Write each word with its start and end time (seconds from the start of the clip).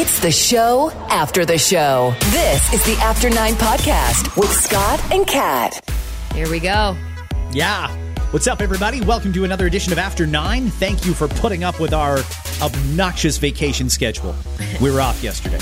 It's 0.00 0.20
the 0.20 0.30
show 0.30 0.92
after 1.08 1.44
the 1.44 1.58
show. 1.58 2.14
This 2.30 2.72
is 2.72 2.84
the 2.84 2.96
After 3.02 3.28
Nine 3.28 3.54
Podcast 3.54 4.36
with 4.36 4.48
Scott 4.48 5.02
and 5.12 5.26
Kat. 5.26 5.80
Here 6.32 6.48
we 6.48 6.60
go. 6.60 6.96
Yeah. 7.50 7.88
What's 8.30 8.46
up, 8.46 8.60
everybody? 8.60 9.00
Welcome 9.00 9.32
to 9.32 9.42
another 9.42 9.66
edition 9.66 9.92
of 9.92 9.98
After 9.98 10.24
Nine. 10.24 10.70
Thank 10.70 11.04
you 11.04 11.14
for 11.14 11.26
putting 11.26 11.64
up 11.64 11.80
with 11.80 11.92
our 11.92 12.20
obnoxious 12.62 13.38
vacation 13.38 13.90
schedule. 13.90 14.36
We 14.80 14.92
were 14.92 15.00
off 15.00 15.20
yesterday, 15.20 15.58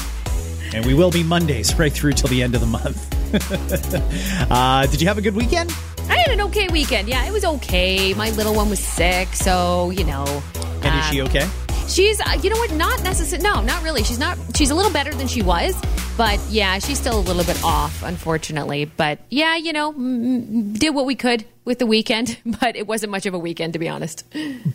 and 0.74 0.84
we 0.84 0.92
will 0.92 1.10
be 1.10 1.22
Mondays 1.22 1.74
right 1.78 1.90
through 1.90 2.12
till 2.12 2.28
the 2.28 2.42
end 2.42 2.54
of 2.54 2.60
the 2.60 2.66
month. 2.66 3.10
uh, 4.52 4.86
did 4.88 5.00
you 5.00 5.08
have 5.08 5.16
a 5.16 5.22
good 5.22 5.34
weekend? 5.34 5.74
I 6.10 6.18
had 6.18 6.28
an 6.28 6.42
okay 6.42 6.68
weekend. 6.68 7.08
Yeah, 7.08 7.24
it 7.24 7.32
was 7.32 7.46
okay. 7.46 8.12
My 8.12 8.28
little 8.32 8.54
one 8.54 8.68
was 8.68 8.80
sick, 8.80 9.28
so 9.28 9.88
you 9.88 10.04
know. 10.04 10.42
And 10.82 11.00
is 11.00 11.06
she 11.06 11.22
um, 11.22 11.28
okay? 11.28 11.48
She's, 11.88 12.20
uh, 12.20 12.38
you 12.42 12.50
know 12.50 12.56
what? 12.56 12.72
Not 12.72 13.02
necessarily. 13.02 13.42
No, 13.46 13.60
not 13.62 13.82
really. 13.82 14.02
She's 14.04 14.18
not. 14.18 14.38
She's 14.54 14.70
a 14.70 14.74
little 14.74 14.92
better 14.92 15.14
than 15.14 15.26
she 15.28 15.42
was, 15.42 15.74
but 16.16 16.40
yeah, 16.50 16.78
she's 16.78 16.98
still 16.98 17.18
a 17.18 17.20
little 17.20 17.44
bit 17.44 17.62
off, 17.62 18.02
unfortunately. 18.02 18.84
But 18.86 19.18
yeah, 19.30 19.56
you 19.56 19.72
know, 19.72 19.92
mm, 19.92 20.78
did 20.78 20.94
what 20.94 21.06
we 21.06 21.14
could 21.14 21.44
with 21.66 21.80
the 21.80 21.86
weekend, 21.86 22.38
but 22.60 22.76
it 22.76 22.86
wasn't 22.86 23.10
much 23.10 23.26
of 23.26 23.34
a 23.34 23.38
weekend, 23.38 23.74
to 23.74 23.78
be 23.78 23.88
honest. 23.88 24.24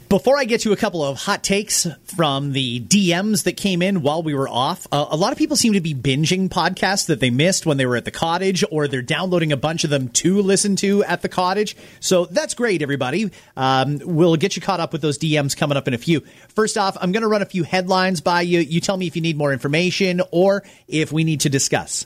Before 0.09 0.37
I 0.37 0.43
get 0.43 0.61
to 0.61 0.73
a 0.73 0.75
couple 0.75 1.03
of 1.03 1.17
hot 1.17 1.41
takes 1.41 1.87
from 2.03 2.51
the 2.51 2.81
DMs 2.81 3.45
that 3.45 3.57
came 3.57 3.81
in 3.81 4.03
while 4.03 4.21
we 4.21 4.35
were 4.35 4.47
off, 4.47 4.85
uh, 4.91 5.07
a 5.09 5.15
lot 5.15 5.31
of 5.31 5.39
people 5.39 5.55
seem 5.55 5.73
to 5.73 5.81
be 5.81 5.95
binging 5.95 6.49
podcasts 6.49 7.07
that 7.07 7.19
they 7.19 7.31
missed 7.31 7.65
when 7.65 7.77
they 7.77 7.85
were 7.85 7.95
at 7.95 8.05
the 8.05 8.11
cottage, 8.11 8.63
or 8.69 8.87
they're 8.87 9.01
downloading 9.01 9.51
a 9.51 9.57
bunch 9.57 9.83
of 9.83 9.89
them 9.89 10.09
to 10.09 10.41
listen 10.41 10.75
to 10.75 11.03
at 11.05 11.21
the 11.21 11.29
cottage. 11.29 11.75
So 12.01 12.25
that's 12.25 12.53
great, 12.53 12.81
everybody. 12.81 13.31
Um, 13.55 13.99
we'll 14.03 14.35
get 14.35 14.55
you 14.55 14.61
caught 14.61 14.81
up 14.81 14.91
with 14.91 15.01
those 15.01 15.17
DMs 15.17 15.55
coming 15.55 15.77
up 15.77 15.87
in 15.87 15.93
a 15.93 15.97
few. 15.97 16.19
First 16.49 16.77
off, 16.77 16.97
I'm 16.99 17.13
going 17.13 17.21
to 17.21 17.29
run 17.29 17.41
a 17.41 17.45
few 17.45 17.63
headlines 17.63 18.19
by 18.19 18.41
you. 18.41 18.59
You 18.59 18.81
tell 18.81 18.97
me 18.97 19.07
if 19.07 19.15
you 19.15 19.21
need 19.21 19.37
more 19.37 19.53
information 19.53 20.21
or 20.31 20.63
if 20.89 21.13
we 21.13 21.23
need 21.23 21.30
to 21.37 21.49
discuss. 21.49 22.05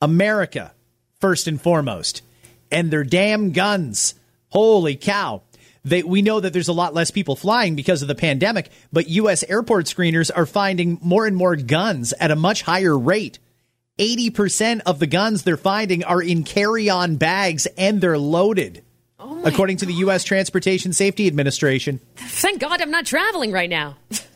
America, 0.00 0.72
first 1.20 1.46
and 1.46 1.60
foremost, 1.60 2.22
and 2.70 2.90
their 2.90 3.04
damn 3.04 3.52
guns. 3.52 4.14
Holy 4.48 4.96
cow. 4.96 5.42
They, 5.84 6.02
we 6.02 6.22
know 6.22 6.38
that 6.38 6.52
there's 6.52 6.68
a 6.68 6.72
lot 6.72 6.94
less 6.94 7.10
people 7.10 7.34
flying 7.34 7.74
because 7.74 8.02
of 8.02 8.08
the 8.08 8.14
pandemic, 8.14 8.70
but 8.92 9.08
U.S. 9.08 9.42
airport 9.44 9.86
screeners 9.86 10.30
are 10.34 10.46
finding 10.46 10.98
more 11.02 11.26
and 11.26 11.36
more 11.36 11.56
guns 11.56 12.12
at 12.20 12.30
a 12.30 12.36
much 12.36 12.62
higher 12.62 12.96
rate. 12.96 13.38
80% 13.98 14.82
of 14.86 14.98
the 14.98 15.06
guns 15.06 15.42
they're 15.42 15.56
finding 15.56 16.04
are 16.04 16.22
in 16.22 16.44
carry 16.44 16.88
on 16.88 17.16
bags 17.16 17.66
and 17.76 18.00
they're 18.00 18.18
loaded, 18.18 18.82
oh 19.18 19.42
according 19.44 19.78
to 19.78 19.86
the 19.86 19.94
U.S. 19.94 20.24
Transportation 20.24 20.92
Safety 20.92 21.26
Administration. 21.26 22.00
Thank 22.16 22.60
God 22.60 22.80
I'm 22.80 22.90
not 22.90 23.06
traveling 23.06 23.52
right 23.52 23.70
now. 23.70 23.96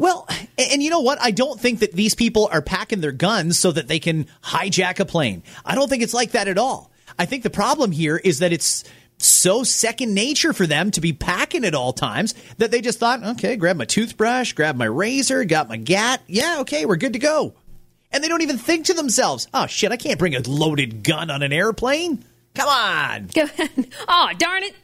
Well, 0.00 0.26
and 0.56 0.82
you 0.82 0.88
know 0.88 1.00
what? 1.00 1.20
I 1.20 1.30
don't 1.30 1.60
think 1.60 1.80
that 1.80 1.92
these 1.92 2.14
people 2.14 2.48
are 2.50 2.62
packing 2.62 3.02
their 3.02 3.12
guns 3.12 3.58
so 3.58 3.70
that 3.70 3.86
they 3.86 3.98
can 3.98 4.28
hijack 4.42 4.98
a 4.98 5.04
plane. 5.04 5.42
I 5.62 5.74
don't 5.74 5.90
think 5.90 6.02
it's 6.02 6.14
like 6.14 6.30
that 6.30 6.48
at 6.48 6.56
all. 6.56 6.90
I 7.18 7.26
think 7.26 7.42
the 7.42 7.50
problem 7.50 7.92
here 7.92 8.16
is 8.16 8.38
that 8.38 8.50
it's 8.50 8.84
so 9.18 9.62
second 9.62 10.14
nature 10.14 10.54
for 10.54 10.66
them 10.66 10.90
to 10.92 11.02
be 11.02 11.12
packing 11.12 11.66
at 11.66 11.74
all 11.74 11.92
times 11.92 12.34
that 12.56 12.70
they 12.70 12.80
just 12.80 12.98
thought, 12.98 13.22
okay, 13.22 13.56
grab 13.56 13.76
my 13.76 13.84
toothbrush, 13.84 14.54
grab 14.54 14.74
my 14.74 14.86
razor, 14.86 15.44
got 15.44 15.68
my 15.68 15.76
gat. 15.76 16.22
Yeah, 16.26 16.60
okay, 16.60 16.86
we're 16.86 16.96
good 16.96 17.12
to 17.12 17.18
go. 17.18 17.52
And 18.10 18.24
they 18.24 18.28
don't 18.28 18.40
even 18.40 18.56
think 18.56 18.86
to 18.86 18.94
themselves, 18.94 19.48
oh 19.52 19.66
shit, 19.66 19.92
I 19.92 19.98
can't 19.98 20.18
bring 20.18 20.34
a 20.34 20.40
loaded 20.40 21.04
gun 21.04 21.30
on 21.30 21.42
an 21.42 21.52
airplane. 21.52 22.24
Come 22.54 22.68
on. 22.70 23.26
Go 23.34 23.42
ahead. 23.42 23.70
Oh, 24.08 24.30
darn 24.38 24.62
it. 24.62 24.74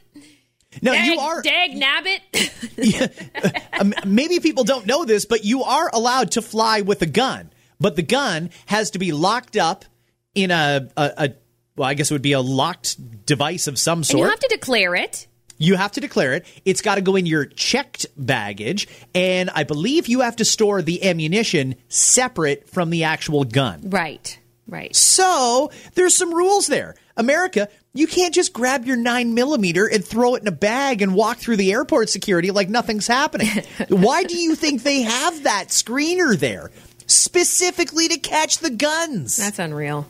No, 0.81 0.93
Dag, 0.93 1.05
you 1.05 1.19
are. 1.19 1.41
Dag 1.41 1.71
nabbit. 1.71 3.53
Um, 3.79 3.93
maybe 4.07 4.39
people 4.39 4.63
don't 4.63 4.87
know 4.87 5.05
this, 5.05 5.25
but 5.25 5.45
you 5.45 5.63
are 5.63 5.89
allowed 5.93 6.31
to 6.31 6.41
fly 6.41 6.81
with 6.81 7.01
a 7.03 7.05
gun. 7.05 7.51
But 7.79 7.95
the 7.95 8.01
gun 8.01 8.49
has 8.65 8.89
to 8.91 8.99
be 8.99 9.11
locked 9.11 9.55
up 9.55 9.85
in 10.33 10.49
a, 10.49 10.89
a, 10.97 11.11
a 11.17 11.29
well, 11.75 11.87
I 11.87 11.93
guess 11.93 12.09
it 12.09 12.15
would 12.15 12.23
be 12.23 12.31
a 12.31 12.41
locked 12.41 13.25
device 13.25 13.67
of 13.67 13.77
some 13.77 13.99
and 13.99 14.05
sort. 14.07 14.23
you 14.23 14.29
have 14.29 14.39
to 14.39 14.47
declare 14.47 14.95
it. 14.95 15.27
You 15.59 15.75
have 15.75 15.91
to 15.93 16.01
declare 16.01 16.33
it. 16.33 16.45
It's 16.65 16.81
got 16.81 16.95
to 16.95 17.01
go 17.01 17.15
in 17.15 17.25
your 17.27 17.45
checked 17.45 18.07
baggage. 18.17 18.87
And 19.13 19.49
I 19.51 19.63
believe 19.63 20.07
you 20.07 20.21
have 20.21 20.37
to 20.37 20.45
store 20.45 20.81
the 20.81 21.03
ammunition 21.07 21.75
separate 21.87 22.69
from 22.69 22.89
the 22.89 23.03
actual 23.03 23.43
gun. 23.43 23.89
Right. 23.89 24.39
Right. 24.67 24.95
So 24.95 25.71
there's 25.93 26.15
some 26.15 26.33
rules 26.33 26.67
there. 26.67 26.95
America, 27.15 27.69
you 27.97 28.07
can't 28.07 28.33
just 28.33 28.53
grab 28.53 28.85
your 28.85 28.95
nine 28.97 29.33
millimeter 29.33 29.85
and 29.85 30.03
throw 30.05 30.35
it 30.35 30.41
in 30.41 30.47
a 30.47 30.51
bag 30.51 31.01
and 31.01 31.13
walk 31.15 31.37
through 31.37 31.57
the 31.57 31.71
airport 31.71 32.09
security 32.09 32.51
like 32.51 32.69
nothing's 32.69 33.07
happening. 33.07 33.47
Why 33.89 34.23
do 34.23 34.37
you 34.37 34.55
think 34.55 34.83
they 34.83 35.01
have 35.01 35.43
that 35.43 35.67
screener 35.69 36.37
there? 36.37 36.71
Specifically 37.07 38.07
to 38.09 38.17
catch 38.17 38.57
the 38.59 38.69
guns. 38.69 39.37
That's 39.37 39.59
unreal. 39.59 40.07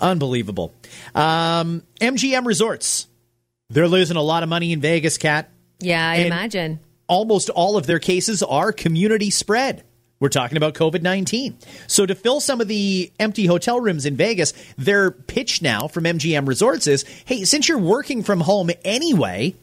Unbelievable. 0.00 0.72
Um, 1.14 1.82
MGM 2.00 2.44
Resorts. 2.46 3.06
They're 3.70 3.88
losing 3.88 4.16
a 4.16 4.22
lot 4.22 4.42
of 4.42 4.48
money 4.48 4.72
in 4.72 4.80
Vegas, 4.80 5.16
Kat. 5.18 5.48
Yeah, 5.80 6.08
I 6.08 6.16
And- 6.16 6.26
imagine. 6.26 6.80
Almost 7.06 7.50
all 7.50 7.76
of 7.76 7.86
their 7.86 7.98
cases 7.98 8.42
are 8.42 8.72
community 8.72 9.28
spread. 9.30 9.82
We're 10.24 10.30
talking 10.30 10.56
about 10.56 10.72
COVID 10.72 11.02
19. 11.02 11.58
So, 11.86 12.06
to 12.06 12.14
fill 12.14 12.40
some 12.40 12.62
of 12.62 12.66
the 12.66 13.12
empty 13.20 13.44
hotel 13.44 13.78
rooms 13.78 14.06
in 14.06 14.16
Vegas, 14.16 14.54
their 14.78 15.10
pitch 15.10 15.60
now 15.60 15.86
from 15.86 16.04
MGM 16.04 16.48
Resorts 16.48 16.86
is 16.86 17.04
hey, 17.26 17.44
since 17.44 17.68
you're 17.68 17.76
working 17.76 18.22
from 18.22 18.40
home 18.40 18.70
anyway, 18.86 19.54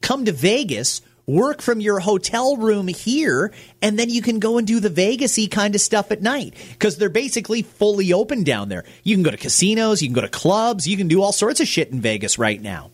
come 0.00 0.24
to 0.24 0.32
Vegas, 0.32 1.02
work 1.28 1.62
from 1.62 1.80
your 1.80 2.00
hotel 2.00 2.56
room 2.56 2.88
here, 2.88 3.52
and 3.80 3.96
then 3.96 4.10
you 4.10 4.20
can 4.20 4.40
go 4.40 4.58
and 4.58 4.66
do 4.66 4.80
the 4.80 4.90
Vegasy 4.90 5.48
kind 5.48 5.76
of 5.76 5.80
stuff 5.80 6.10
at 6.10 6.20
night 6.20 6.52
because 6.72 6.96
they're 6.96 7.08
basically 7.08 7.62
fully 7.62 8.12
open 8.12 8.42
down 8.42 8.68
there. 8.70 8.82
You 9.04 9.14
can 9.14 9.22
go 9.22 9.30
to 9.30 9.36
casinos, 9.36 10.02
you 10.02 10.08
can 10.08 10.16
go 10.16 10.22
to 10.22 10.28
clubs, 10.28 10.88
you 10.88 10.96
can 10.96 11.06
do 11.06 11.22
all 11.22 11.30
sorts 11.30 11.60
of 11.60 11.68
shit 11.68 11.92
in 11.92 12.00
Vegas 12.00 12.40
right 12.40 12.60
now. 12.60 12.90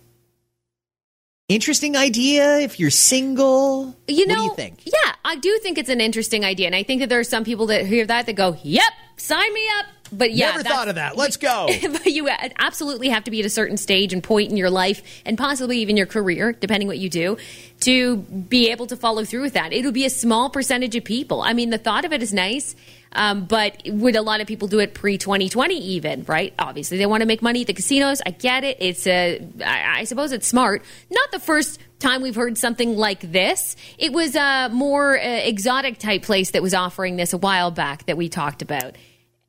Interesting 1.49 1.94
idea 1.94 2.60
if 2.60 2.81
you're 2.81 2.88
single. 2.88 3.94
You 4.09 4.27
know, 4.27 4.34
what 4.34 4.41
do 4.41 4.44
you 4.44 4.55
think? 4.55 4.81
Yeah, 4.87 5.12
I 5.27 5.37
do 5.37 5.59
think 5.62 5.77
it's 5.77 5.91
an 5.91 6.00
interesting 6.00 6.43
idea, 6.43 6.65
and 6.65 6.75
I 6.75 6.82
think 6.82 7.00
that 7.03 7.10
there 7.10 7.21
are 7.21 7.25
some 7.25 7.44
people 7.44 7.66
that 7.66 7.84
hear 7.84 8.06
that 8.06 8.25
that 8.25 8.32
go, 8.32 8.56
"Yep, 8.62 8.93
sign 9.19 9.53
me 9.53 9.60
up." 9.78 9.84
But 10.13 10.33
yeah, 10.33 10.53
Never 10.53 10.63
thought 10.63 10.89
of 10.89 10.95
that. 10.97 11.17
Let's 11.17 11.37
go. 11.37 11.69
but 11.83 12.07
you 12.07 12.29
absolutely 12.59 13.09
have 13.09 13.25
to 13.25 13.31
be 13.31 13.41
at 13.41 13.47
a 13.47 13.51
certain 13.51 13.77
stage 13.77 14.13
and 14.13 14.23
point 14.23 14.51
in 14.51 14.57
your 14.57 14.71
life, 14.71 15.03
and 15.25 15.37
possibly 15.37 15.79
even 15.79 15.97
your 15.97 16.07
career, 16.07 16.53
depending 16.53 16.89
what 16.89 16.99
you 16.99 17.09
do, 17.09 17.37
to 17.81 18.17
be 18.17 18.71
able 18.71 18.87
to 18.87 18.97
follow 18.97 19.25
through 19.25 19.43
with 19.43 19.55
that. 19.55 19.73
It 19.73 19.85
would 19.85 19.95
be 19.95 20.05
a 20.05 20.11
small 20.11 20.51
percentage 20.51 20.95
of 20.97 21.05
people. 21.05 21.43
I 21.43 21.53
mean, 21.53 21.71
the 21.71 21.79
thought 21.79 22.05
of 22.05 22.13
it 22.13 22.23
is 22.23 22.33
nice. 22.33 22.77
Um, 23.17 23.45
but 23.45 23.81
would 23.87 24.17
a 24.17 24.23
lot 24.23 24.41
of 24.41 24.49
people 24.49 24.67
do 24.67 24.81
it 24.81 24.93
pre 24.93 25.19
2020 25.19 25.79
even, 25.79 26.25
right? 26.25 26.53
Obviously, 26.59 26.99
they 26.99 27.07
want 27.07 27.21
to 27.21 27.27
make 27.27 27.43
money 27.43 27.61
at 27.61 27.69
the 27.69 27.73
casinos. 27.73 28.21
I 28.27 28.31
get 28.31 28.65
it. 28.65 28.79
It's 28.81 29.07
a, 29.07 29.41
I, 29.65 30.01
I 30.01 30.05
suppose 30.05 30.33
it's 30.33 30.49
smart. 30.49 30.83
Not 31.11 31.31
the 31.31 31.39
first 31.39 31.79
time 32.01 32.23
we've 32.23 32.35
heard 32.35 32.59
something 32.59 32.97
like 32.97 33.21
this. 33.21 33.77
It 33.99 34.13
was 34.13 34.35
a 34.35 34.69
more 34.73 35.17
uh, 35.17 35.23
exotic 35.23 35.99
type 35.99 36.23
place 36.23 36.51
that 36.53 36.63
was 36.63 36.75
offering 36.75 37.17
this 37.17 37.33
a 37.33 37.39
while 37.39 37.71
back 37.71 38.07
that 38.07 38.17
we 38.17 38.29
talked 38.29 38.63
about. 38.63 38.97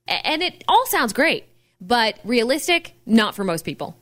And 0.08 0.44
it 0.44 0.64
all 0.68 0.86
sounds 0.88 1.14
great, 1.14 1.46
but 1.82 2.20
realistic, 2.24 2.94
not 3.06 3.36
for 3.36 3.44
most 3.44 3.66
people. 3.66 3.98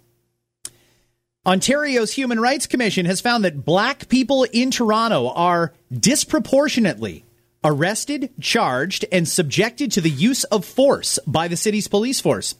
Ontario's 1.45 2.13
Human 2.13 2.39
Rights 2.39 2.67
Commission 2.67 3.05
has 3.05 3.19
found 3.19 3.43
that 3.43 3.65
black 3.65 4.07
people 4.07 4.43
in 4.43 4.71
Toronto 4.71 5.29
are 5.29 5.73
disproportionately 5.91 7.25
arrested, 7.65 8.29
charged, 8.39 9.05
and 9.11 9.27
subjected 9.27 9.91
to 9.91 10.01
the 10.01 10.09
use 10.09 10.43
of 10.45 10.65
force 10.65 11.19
by 11.27 11.47
the 11.47 11.57
city's 11.57 11.87
police 11.87 12.19
force. 12.19 12.55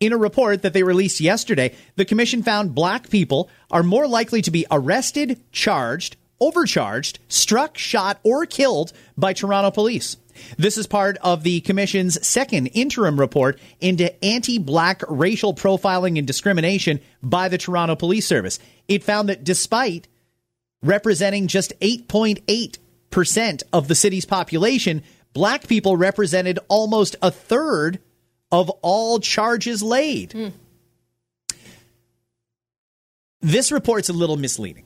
In 0.00 0.12
a 0.12 0.16
report 0.16 0.62
that 0.62 0.72
they 0.72 0.82
released 0.82 1.20
yesterday, 1.20 1.74
the 1.96 2.04
commission 2.04 2.42
found 2.42 2.74
black 2.74 3.10
people 3.10 3.50
are 3.70 3.82
more 3.82 4.06
likely 4.06 4.42
to 4.42 4.50
be 4.50 4.66
arrested, 4.70 5.40
charged, 5.52 6.16
overcharged, 6.40 7.18
struck, 7.28 7.76
shot, 7.76 8.18
or 8.22 8.46
killed 8.46 8.92
by 9.16 9.32
Toronto 9.32 9.70
police. 9.70 10.16
This 10.56 10.78
is 10.78 10.86
part 10.86 11.16
of 11.18 11.42
the 11.42 11.60
Commission's 11.60 12.26
second 12.26 12.68
interim 12.68 13.18
report 13.18 13.58
into 13.80 14.24
anti 14.24 14.58
black 14.58 15.02
racial 15.08 15.54
profiling 15.54 16.18
and 16.18 16.26
discrimination 16.26 17.00
by 17.22 17.48
the 17.48 17.58
Toronto 17.58 17.96
Police 17.96 18.26
Service. 18.26 18.58
It 18.88 19.04
found 19.04 19.28
that 19.28 19.44
despite 19.44 20.08
representing 20.82 21.46
just 21.46 21.78
8.8% 21.80 23.62
of 23.72 23.88
the 23.88 23.94
city's 23.94 24.24
population, 24.24 25.02
black 25.32 25.68
people 25.68 25.96
represented 25.96 26.58
almost 26.68 27.16
a 27.22 27.30
third 27.30 28.00
of 28.50 28.70
all 28.82 29.20
charges 29.20 29.82
laid. 29.82 30.32
Hmm. 30.32 30.48
This 33.40 33.72
report's 33.72 34.08
a 34.08 34.12
little 34.12 34.36
misleading. 34.36 34.84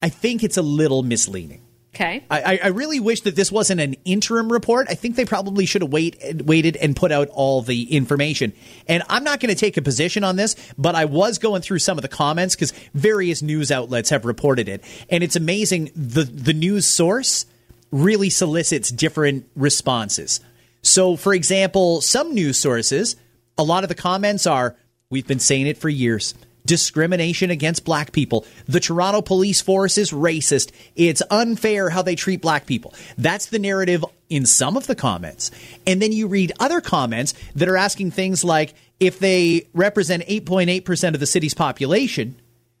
I 0.00 0.08
think 0.08 0.42
it's 0.42 0.56
a 0.56 0.62
little 0.62 1.02
misleading. 1.02 1.61
Okay. 1.94 2.24
I, 2.30 2.58
I- 2.64 2.68
really 2.68 3.00
wish 3.00 3.20
that 3.22 3.36
this 3.36 3.52
wasn't 3.52 3.80
an 3.80 3.94
interim 4.06 4.50
report. 4.50 4.86
I 4.88 4.94
think 4.94 5.14
they 5.16 5.26
probably 5.26 5.66
should 5.66 5.82
have 5.82 5.92
wait, 5.92 6.42
waited 6.44 6.76
and 6.76 6.96
put 6.96 7.12
out 7.12 7.28
all 7.28 7.60
the 7.60 7.94
information. 7.94 8.54
And 8.88 9.02
I'm 9.10 9.24
not 9.24 9.40
going 9.40 9.54
to 9.54 9.60
take 9.60 9.76
a 9.76 9.82
position 9.82 10.24
on 10.24 10.36
this, 10.36 10.56
but 10.78 10.94
I 10.94 11.04
was 11.04 11.38
going 11.38 11.60
through 11.60 11.80
some 11.80 11.98
of 11.98 12.02
the 12.02 12.08
comments 12.08 12.54
because 12.54 12.72
various 12.94 13.42
news 13.42 13.70
outlets 13.70 14.08
have 14.08 14.24
reported 14.24 14.70
it, 14.70 14.82
and 15.10 15.22
it's 15.22 15.36
amazing 15.36 15.90
the 15.94 16.24
the 16.24 16.54
news 16.54 16.86
source 16.86 17.44
really 17.90 18.30
solicits 18.30 18.90
different 18.90 19.46
responses. 19.54 20.40
So, 20.80 21.16
for 21.16 21.34
example, 21.34 22.00
some 22.00 22.32
news 22.32 22.58
sources, 22.58 23.16
a 23.58 23.62
lot 23.62 23.84
of 23.84 23.88
the 23.88 23.94
comments 23.94 24.46
are, 24.46 24.76
We've 25.10 25.26
been 25.26 25.40
saying 25.40 25.66
it 25.66 25.76
for 25.76 25.90
years. 25.90 26.32
Discrimination 26.64 27.50
against 27.50 27.84
black 27.84 28.12
people. 28.12 28.46
The 28.66 28.80
Toronto 28.80 29.20
police 29.20 29.60
force 29.60 29.98
is 29.98 30.12
racist. 30.12 30.70
It's 30.94 31.22
unfair 31.30 31.90
how 31.90 32.02
they 32.02 32.14
treat 32.14 32.40
black 32.40 32.66
people. 32.66 32.94
That's 33.18 33.46
the 33.46 33.58
narrative 33.58 34.04
in 34.28 34.46
some 34.46 34.76
of 34.76 34.86
the 34.86 34.94
comments. 34.94 35.50
And 35.86 36.00
then 36.00 36.12
you 36.12 36.28
read 36.28 36.52
other 36.60 36.80
comments 36.80 37.34
that 37.54 37.68
are 37.68 37.76
asking 37.76 38.12
things 38.12 38.44
like 38.44 38.74
if 39.00 39.18
they 39.18 39.66
represent 39.74 40.24
8.8% 40.26 41.14
of 41.14 41.20
the 41.20 41.26
city's 41.26 41.54
population, 41.54 42.36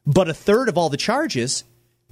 but 0.06 0.28
a 0.28 0.34
third 0.34 0.68
of 0.68 0.78
all 0.78 0.88
the 0.88 0.96
charges, 0.96 1.64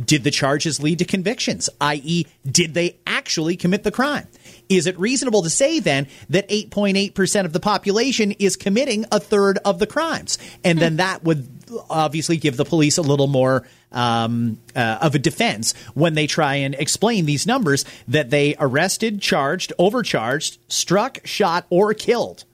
did 0.05 0.25
the 0.25 0.31
charges 0.31 0.83
lead 0.83 0.99
to 0.99 1.05
convictions? 1.05 1.69
I.e., 1.81 2.27
did 2.45 2.75
they 2.75 2.97
actually 3.07 3.57
commit 3.57 3.83
the 3.83 3.91
crime? 3.91 4.27
Is 4.69 4.87
it 4.87 4.99
reasonable 4.99 5.43
to 5.43 5.51
say 5.51 5.81
then 5.81 6.07
that 6.31 6.49
8.8% 6.49 7.45
of 7.45 7.53
the 7.53 7.61
population 7.61 8.33
is 8.33 8.57
committing 8.57 9.05
a 9.13 9.21
third 9.21 9.59
of 9.65 9.79
the 9.79 9.87
crimes? 9.87 10.39
And 10.65 10.79
then 10.79 10.93
hmm. 10.93 10.99
that 10.99 11.25
would 11.25 11.60
obviously 11.89 12.37
give 12.37 12.57
the 12.57 12.65
police 12.65 12.99
a 12.99 13.03
little 13.03 13.27
more 13.27 13.67
um, 13.93 14.59
uh, 14.75 14.99
of 15.01 15.15
a 15.15 15.19
defense 15.19 15.75
when 15.95 16.15
they 16.15 16.27
try 16.27 16.57
and 16.57 16.75
explain 16.75 17.27
these 17.27 17.47
numbers 17.47 17.85
that 18.09 18.31
they 18.31 18.57
arrested, 18.59 19.21
charged, 19.21 19.73
overcharged, 19.79 20.59
struck, 20.69 21.21
shot, 21.25 21.67
or 21.71 21.95
killed 21.95 22.45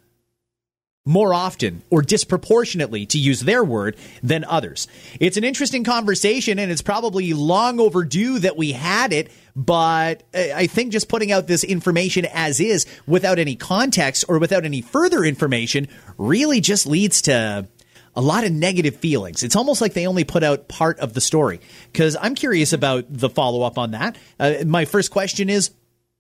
more 1.07 1.33
often 1.33 1.83
or 1.89 2.03
disproportionately, 2.03 3.07
to 3.07 3.19
use 3.19 3.41
their 3.41 3.65
word, 3.65 3.97
than 4.23 4.45
others. 4.45 4.89
It's 5.21 5.37
an 5.37 5.45
interesting 5.45 5.85
conversation, 5.85 6.59
and 6.59 6.71
it's 6.71 6.83
probably 6.83 7.33
long 7.33 7.79
overdue 7.79 8.41
that 8.41 8.57
we 8.57 8.73
had 8.73 9.13
it. 9.13 9.31
But 9.55 10.25
I 10.35 10.67
think 10.67 10.93
just 10.93 11.09
putting 11.09 11.33
out 11.33 11.47
this 11.47 11.65
information 11.65 12.27
as 12.27 12.61
is 12.61 12.85
without 13.07 13.39
any 13.39 13.55
context 13.55 14.25
or 14.29 14.39
without 14.39 14.65
any 14.65 14.83
further 14.83 15.25
information 15.25 15.89
really 16.19 16.61
just 16.61 16.87
leads 16.87 17.23
to 17.23 17.69
a 18.17 18.21
lot 18.23 18.45
of 18.45 18.53
negative 18.53 18.97
feelings. 18.97 19.43
It's 19.43 19.57
almost 19.57 19.81
like 19.81 19.93
they 19.93 20.07
only 20.07 20.25
put 20.25 20.43
out 20.43 20.69
part 20.69 20.99
of 21.01 21.13
the 21.13 21.21
story. 21.21 21.61
Because 21.93 22.17
I'm 22.21 22.35
curious 22.35 22.73
about 22.73 23.05
the 23.09 23.29
follow 23.29 23.63
up 23.63 23.79
on 23.79 23.93
that. 23.93 24.17
Uh, 24.41 24.55
my 24.67 24.87
first 24.87 25.11
question 25.11 25.51
is 25.51 25.71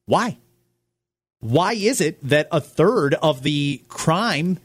why? 0.04 0.36
Why 1.40 1.72
is 1.72 2.00
it 2.00 2.18
that 2.28 2.48
a 2.52 2.60
third 2.60 3.14
of 3.14 3.42
the 3.42 3.82
crime 3.88 4.58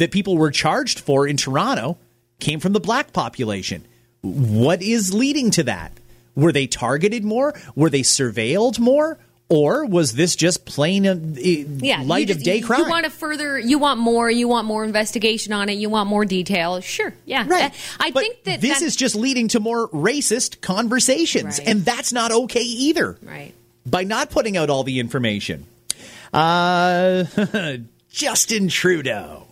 that 0.00 0.10
people 0.10 0.36
were 0.36 0.50
charged 0.50 0.98
for 0.98 1.26
in 1.26 1.36
Toronto 1.36 1.98
came 2.40 2.58
from 2.58 2.72
the 2.72 2.80
black 2.80 3.12
population. 3.12 3.86
What 4.22 4.82
is 4.82 5.14
leading 5.14 5.50
to 5.52 5.62
that? 5.64 5.92
Were 6.34 6.52
they 6.52 6.66
targeted 6.66 7.24
more? 7.24 7.54
Were 7.76 7.90
they 7.90 8.00
surveilled 8.00 8.78
more? 8.78 9.18
Or 9.50 9.84
was 9.84 10.12
this 10.12 10.36
just 10.36 10.64
plain 10.64 11.04
uh, 11.08 11.16
yeah, 11.34 12.02
light 12.04 12.28
just, 12.28 12.38
of 12.38 12.44
day 12.44 12.60
crime? 12.60 12.82
You 12.82 12.88
want 12.88 13.04
to 13.04 13.10
further, 13.10 13.58
you 13.58 13.80
want 13.80 13.98
more, 13.98 14.30
you 14.30 14.46
want 14.46 14.68
more 14.68 14.84
investigation 14.84 15.52
on 15.52 15.68
it, 15.68 15.72
you 15.72 15.90
want 15.90 16.08
more 16.08 16.24
detail. 16.24 16.80
Sure, 16.80 17.12
yeah. 17.26 17.46
Right. 17.48 17.74
I 17.98 18.12
but 18.12 18.22
think 18.22 18.44
that 18.44 18.60
this 18.60 18.80
is 18.80 18.94
just 18.94 19.16
leading 19.16 19.48
to 19.48 19.58
more 19.58 19.88
racist 19.88 20.60
conversations, 20.60 21.58
right. 21.58 21.68
and 21.68 21.84
that's 21.84 22.12
not 22.12 22.30
okay 22.30 22.62
either. 22.62 23.18
Right. 23.22 23.52
By 23.84 24.04
not 24.04 24.30
putting 24.30 24.56
out 24.56 24.70
all 24.70 24.84
the 24.84 25.00
information. 25.00 25.66
Uh, 26.32 27.24
Justin 28.08 28.68
Trudeau. 28.68 29.48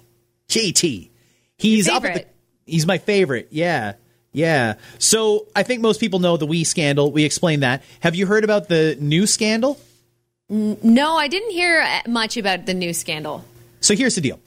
JT. 0.49 1.09
He's 1.57 1.89
up. 1.89 2.05
At 2.05 2.15
The, 2.15 2.27
he's 2.67 2.87
my 2.87 2.99
favorite. 2.99 3.49
Yeah. 3.51 3.95
Yeah. 4.33 4.75
So 4.99 5.49
I 5.57 5.65
think 5.65 5.81
most 5.81 5.99
people 5.99 6.21
know 6.21 6.37
the 6.37 6.47
We 6.47 6.63
scandal. 6.63 7.11
We 7.11 7.25
explained 7.25 7.65
that. 7.65 7.83
Have 7.99 8.15
you 8.15 8.27
heard 8.27 8.45
about 8.45 8.69
the 8.69 8.97
new 9.01 9.27
scandal? 9.27 9.81
No, 10.51 11.17
I 11.17 11.29
didn't 11.29 11.51
hear 11.51 11.81
uh, 11.81 12.09
much 12.09 12.37
about 12.37 12.65
the 12.65 12.73
new 12.73 12.95
scandal. 12.95 13.45
So 13.81 13.95
here's 13.95 14.15
the 14.15 14.23
deal. 14.23 14.41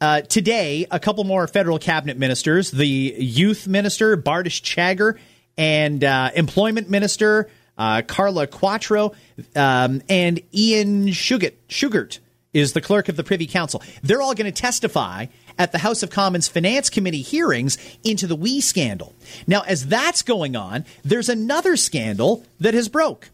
Uh, 0.00 0.20
today, 0.20 0.86
a 0.90 1.00
couple 1.00 1.24
more 1.24 1.46
federal 1.46 1.78
cabinet 1.78 2.18
ministers, 2.18 2.70
the 2.70 2.86
youth 2.86 3.66
minister, 3.66 4.16
Bardish 4.18 4.60
Chagger, 4.60 5.18
and 5.56 6.04
uh, 6.04 6.30
employment 6.34 6.90
minister, 6.90 7.48
uh, 7.78 8.02
Carla 8.02 8.46
Qualtrough, 8.46 9.14
um, 9.54 10.02
and 10.10 10.42
Ian 10.54 11.06
Shugart, 11.06 11.54
Shugart 11.70 12.18
is 12.52 12.74
the 12.74 12.82
clerk 12.82 13.08
of 13.08 13.16
the 13.16 13.24
Privy 13.24 13.46
Council. 13.46 13.82
They're 14.02 14.20
all 14.20 14.34
going 14.34 14.52
to 14.52 14.60
testify 14.60 15.26
at 15.58 15.72
the 15.72 15.78
House 15.78 16.02
of 16.02 16.10
Commons 16.10 16.48
Finance 16.48 16.90
Committee 16.90 17.22
hearings 17.22 17.78
into 18.04 18.26
the 18.26 18.36
We 18.36 18.60
scandal. 18.60 19.14
Now, 19.46 19.62
as 19.62 19.86
that's 19.86 20.20
going 20.20 20.54
on, 20.54 20.84
there's 21.02 21.30
another 21.30 21.76
scandal 21.76 22.44
that 22.60 22.74
has 22.74 22.88
broke. 22.88 23.30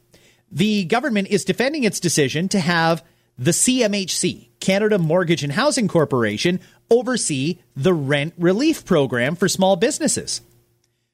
The 0.52 0.84
government 0.84 1.28
is 1.28 1.44
defending 1.44 1.84
its 1.84 1.98
decision 1.98 2.48
to 2.50 2.60
have 2.60 3.02
the 3.38 3.52
CMHC, 3.52 4.48
Canada 4.60 4.98
Mortgage 4.98 5.42
and 5.42 5.54
Housing 5.54 5.88
Corporation, 5.88 6.60
oversee 6.90 7.58
the 7.74 7.94
rent 7.94 8.34
relief 8.36 8.84
program 8.84 9.34
for 9.34 9.48
small 9.48 9.76
businesses. 9.76 10.42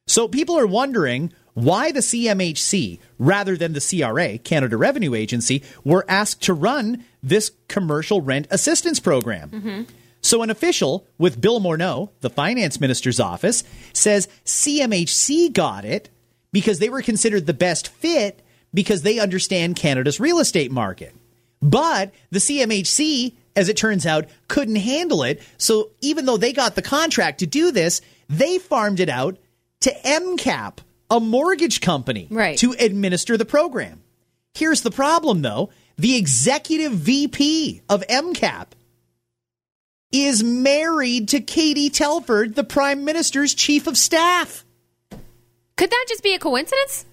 So 0.08 0.26
people 0.26 0.58
are 0.58 0.66
wondering 0.66 1.32
why 1.54 1.92
the 1.92 2.00
CMHC, 2.00 2.98
rather 3.18 3.56
than 3.56 3.72
the 3.72 3.80
CRA, 3.80 4.38
Canada 4.38 4.76
Revenue 4.76 5.14
Agency, 5.14 5.62
were 5.84 6.04
asked 6.08 6.42
to 6.42 6.54
run 6.54 7.04
this 7.22 7.52
commercial 7.68 8.20
rent 8.20 8.46
assistance 8.50 9.00
program. 9.00 9.50
Mm-hmm. 9.50 9.82
So, 10.20 10.42
an 10.42 10.50
official 10.50 11.06
with 11.16 11.40
Bill 11.40 11.60
Morneau, 11.60 12.10
the 12.20 12.30
finance 12.30 12.80
minister's 12.80 13.20
office, 13.20 13.62
says 13.92 14.28
CMHC 14.44 15.52
got 15.52 15.84
it 15.84 16.10
because 16.52 16.80
they 16.80 16.88
were 16.88 17.02
considered 17.02 17.46
the 17.46 17.54
best 17.54 17.88
fit 17.88 18.42
because 18.72 19.02
they 19.02 19.18
understand 19.18 19.76
Canada's 19.76 20.20
real 20.20 20.38
estate 20.38 20.70
market. 20.70 21.14
But 21.60 22.12
the 22.30 22.38
CMHC, 22.38 23.34
as 23.56 23.68
it 23.68 23.76
turns 23.76 24.06
out, 24.06 24.26
couldn't 24.46 24.76
handle 24.76 25.22
it. 25.22 25.42
So, 25.56 25.90
even 26.00 26.26
though 26.26 26.36
they 26.36 26.52
got 26.52 26.74
the 26.74 26.82
contract 26.82 27.40
to 27.40 27.46
do 27.46 27.72
this, 27.72 28.00
they 28.28 28.58
farmed 28.58 29.00
it 29.00 29.08
out 29.08 29.38
to 29.80 29.92
MCAP, 30.04 30.78
a 31.10 31.20
mortgage 31.20 31.80
company, 31.80 32.28
right. 32.30 32.58
to 32.58 32.74
administer 32.78 33.36
the 33.36 33.44
program. 33.44 34.02
Here's 34.54 34.82
the 34.82 34.90
problem, 34.90 35.42
though 35.42 35.70
the 35.96 36.16
executive 36.16 36.92
VP 36.92 37.82
of 37.88 38.04
MCAP 38.08 38.66
is 40.12 40.42
married 40.42 41.28
to 41.28 41.40
Katie 41.40 41.90
Telford, 41.90 42.54
the 42.54 42.64
Prime 42.64 43.04
Minister's 43.04 43.52
chief 43.52 43.86
of 43.86 43.96
staff. 43.96 44.64
Could 45.76 45.90
that 45.90 46.06
just 46.08 46.22
be 46.22 46.34
a 46.34 46.38
coincidence? 46.38 47.04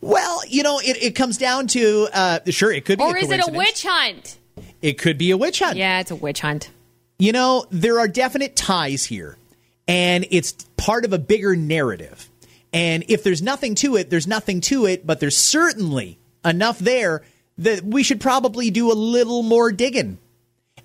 Well, 0.00 0.40
you 0.48 0.62
know, 0.62 0.78
it, 0.80 1.02
it 1.02 1.14
comes 1.14 1.38
down 1.38 1.66
to 1.68 2.08
uh, 2.12 2.38
sure, 2.46 2.72
it 2.72 2.84
could 2.84 2.98
be. 2.98 3.04
Or 3.04 3.16
is 3.16 3.30
it 3.30 3.46
a 3.46 3.50
witch 3.50 3.84
hunt? 3.86 4.38
It 4.80 4.98
could 4.98 5.18
be 5.18 5.30
a 5.30 5.36
witch 5.36 5.58
hunt. 5.58 5.76
Yeah, 5.76 6.00
it's 6.00 6.10
a 6.10 6.16
witch 6.16 6.40
hunt. 6.40 6.70
You 7.18 7.32
know, 7.32 7.66
there 7.70 7.98
are 7.98 8.06
definite 8.06 8.54
ties 8.54 9.04
here, 9.04 9.36
and 9.88 10.26
it's 10.30 10.52
part 10.76 11.04
of 11.04 11.12
a 11.12 11.18
bigger 11.18 11.56
narrative. 11.56 12.28
And 12.72 13.04
if 13.08 13.24
there's 13.24 13.42
nothing 13.42 13.74
to 13.76 13.96
it, 13.96 14.10
there's 14.10 14.26
nothing 14.26 14.60
to 14.62 14.86
it, 14.86 15.06
but 15.06 15.20
there's 15.20 15.36
certainly 15.36 16.18
enough 16.44 16.78
there 16.78 17.22
that 17.58 17.82
we 17.82 18.02
should 18.02 18.20
probably 18.20 18.70
do 18.70 18.92
a 18.92 18.94
little 18.94 19.42
more 19.42 19.72
digging. 19.72 20.18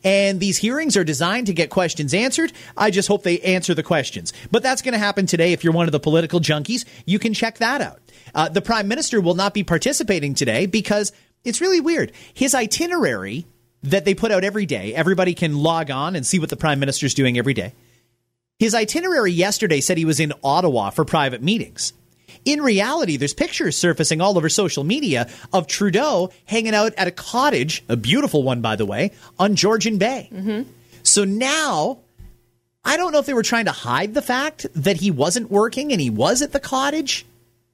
And 0.04 0.40
these 0.40 0.58
hearings 0.58 0.98
are 0.98 1.04
designed 1.04 1.48
to 1.48 1.54
get 1.54 1.70
questions 1.70 2.14
answered. 2.14 2.52
I 2.76 2.92
just 2.92 3.08
hope 3.08 3.24
they 3.24 3.40
answer 3.40 3.74
the 3.74 3.84
questions. 3.84 4.34
But 4.52 4.64
that's 4.64 4.82
going 4.82 4.94
to 4.94 4.98
happen 4.98 5.28
today. 5.28 5.54
If 5.54 5.64
you're 5.64 5.72
one 5.72 5.88
of 5.88 5.92
the 5.92 6.00
political 6.00 6.40
junkies, 6.40 6.84
you 7.06 7.20
can 7.20 7.34
check 7.34 7.60
that 7.60 7.80
out. 7.80 8.00
Uh, 8.34 8.50
the 8.50 8.62
prime 8.62 8.88
minister 8.88 9.22
will 9.22 9.36
not 9.36 9.54
be 9.54 9.64
participating 9.64 10.34
today 10.34 10.66
because 10.66 11.12
it's 11.44 11.62
really 11.62 11.80
weird. 11.80 12.12
His 12.34 12.56
itinerary 12.56 13.46
that 13.84 14.06
they 14.06 14.16
put 14.16 14.32
out 14.32 14.44
every 14.44 14.66
day, 14.66 14.94
everybody 14.94 15.34
can 15.34 15.58
log 15.58 15.92
on 15.92 16.16
and 16.16 16.26
see 16.26 16.40
what 16.40 16.50
the 16.50 16.56
prime 16.56 16.80
minister's 16.80 17.14
doing 17.14 17.38
every 17.38 17.54
day. 17.54 17.74
His 18.60 18.74
itinerary 18.74 19.32
yesterday 19.32 19.82
said 19.82 19.98
he 19.98 20.06
was 20.06 20.20
in 20.20 20.34
Ottawa 20.44 20.90
for 20.90 21.04
private 21.04 21.42
meetings. 21.42 21.94
In 22.46 22.62
reality, 22.62 23.18
there's 23.18 23.34
pictures 23.34 23.78
surfacing 23.78 24.22
all 24.22 24.38
over 24.38 24.50
social 24.50 24.84
media 24.84 25.30
of 25.52 25.68
Trudeau 25.68 26.32
hanging 26.46 26.76
out 26.76 26.94
at 26.96 27.08
a 27.08 27.12
cottage, 27.12 27.84
a 27.88 27.96
beautiful 27.96 28.44
one, 28.44 28.62
by 28.62 28.76
the 28.76 28.86
way, 28.86 29.12
on 29.40 29.56
Georgian 29.56 29.98
Bay. 29.98 30.30
Mm-hmm. 30.32 30.70
So 31.04 31.26
now, 31.26 32.00
I 32.84 32.98
don't 32.98 33.12
know 33.12 33.20
if 33.20 33.26
they 33.26 33.34
were 33.34 33.44
trying 33.44 33.66
to 33.66 33.72
hide 33.72 34.14
the 34.14 34.22
fact 34.22 34.66
that 34.76 34.98
he 34.98 35.12
wasn't 35.12 35.52
working 35.52 35.92
and 35.92 36.02
he 36.02 36.10
was 36.10 36.42
at 36.42 36.52
the 36.52 36.60
cottage. 36.60 37.26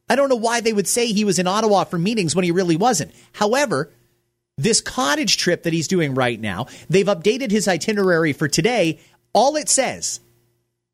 I 0.10 0.16
don't 0.16 0.30
know 0.30 0.36
why 0.36 0.62
they 0.62 0.74
would 0.74 0.88
say 0.88 1.08
he 1.08 1.26
was 1.26 1.40
in 1.40 1.48
Ottawa 1.48 1.84
for 1.84 2.00
meetings 2.00 2.36
when 2.36 2.44
he 2.44 2.52
really 2.52 2.76
wasn't. 2.76 3.12
However, 3.34 3.92
this 4.58 4.82
cottage 4.82 5.38
trip 5.38 5.64
that 5.64 5.74
he's 5.74 5.88
doing 5.88 6.16
right 6.16 6.40
now, 6.40 6.68
they've 6.90 7.06
updated 7.06 7.52
his 7.52 7.68
itinerary 7.68 8.34
for 8.34 8.48
today. 8.48 9.00
All 9.34 9.56
it 9.56 9.70
says 9.70 10.20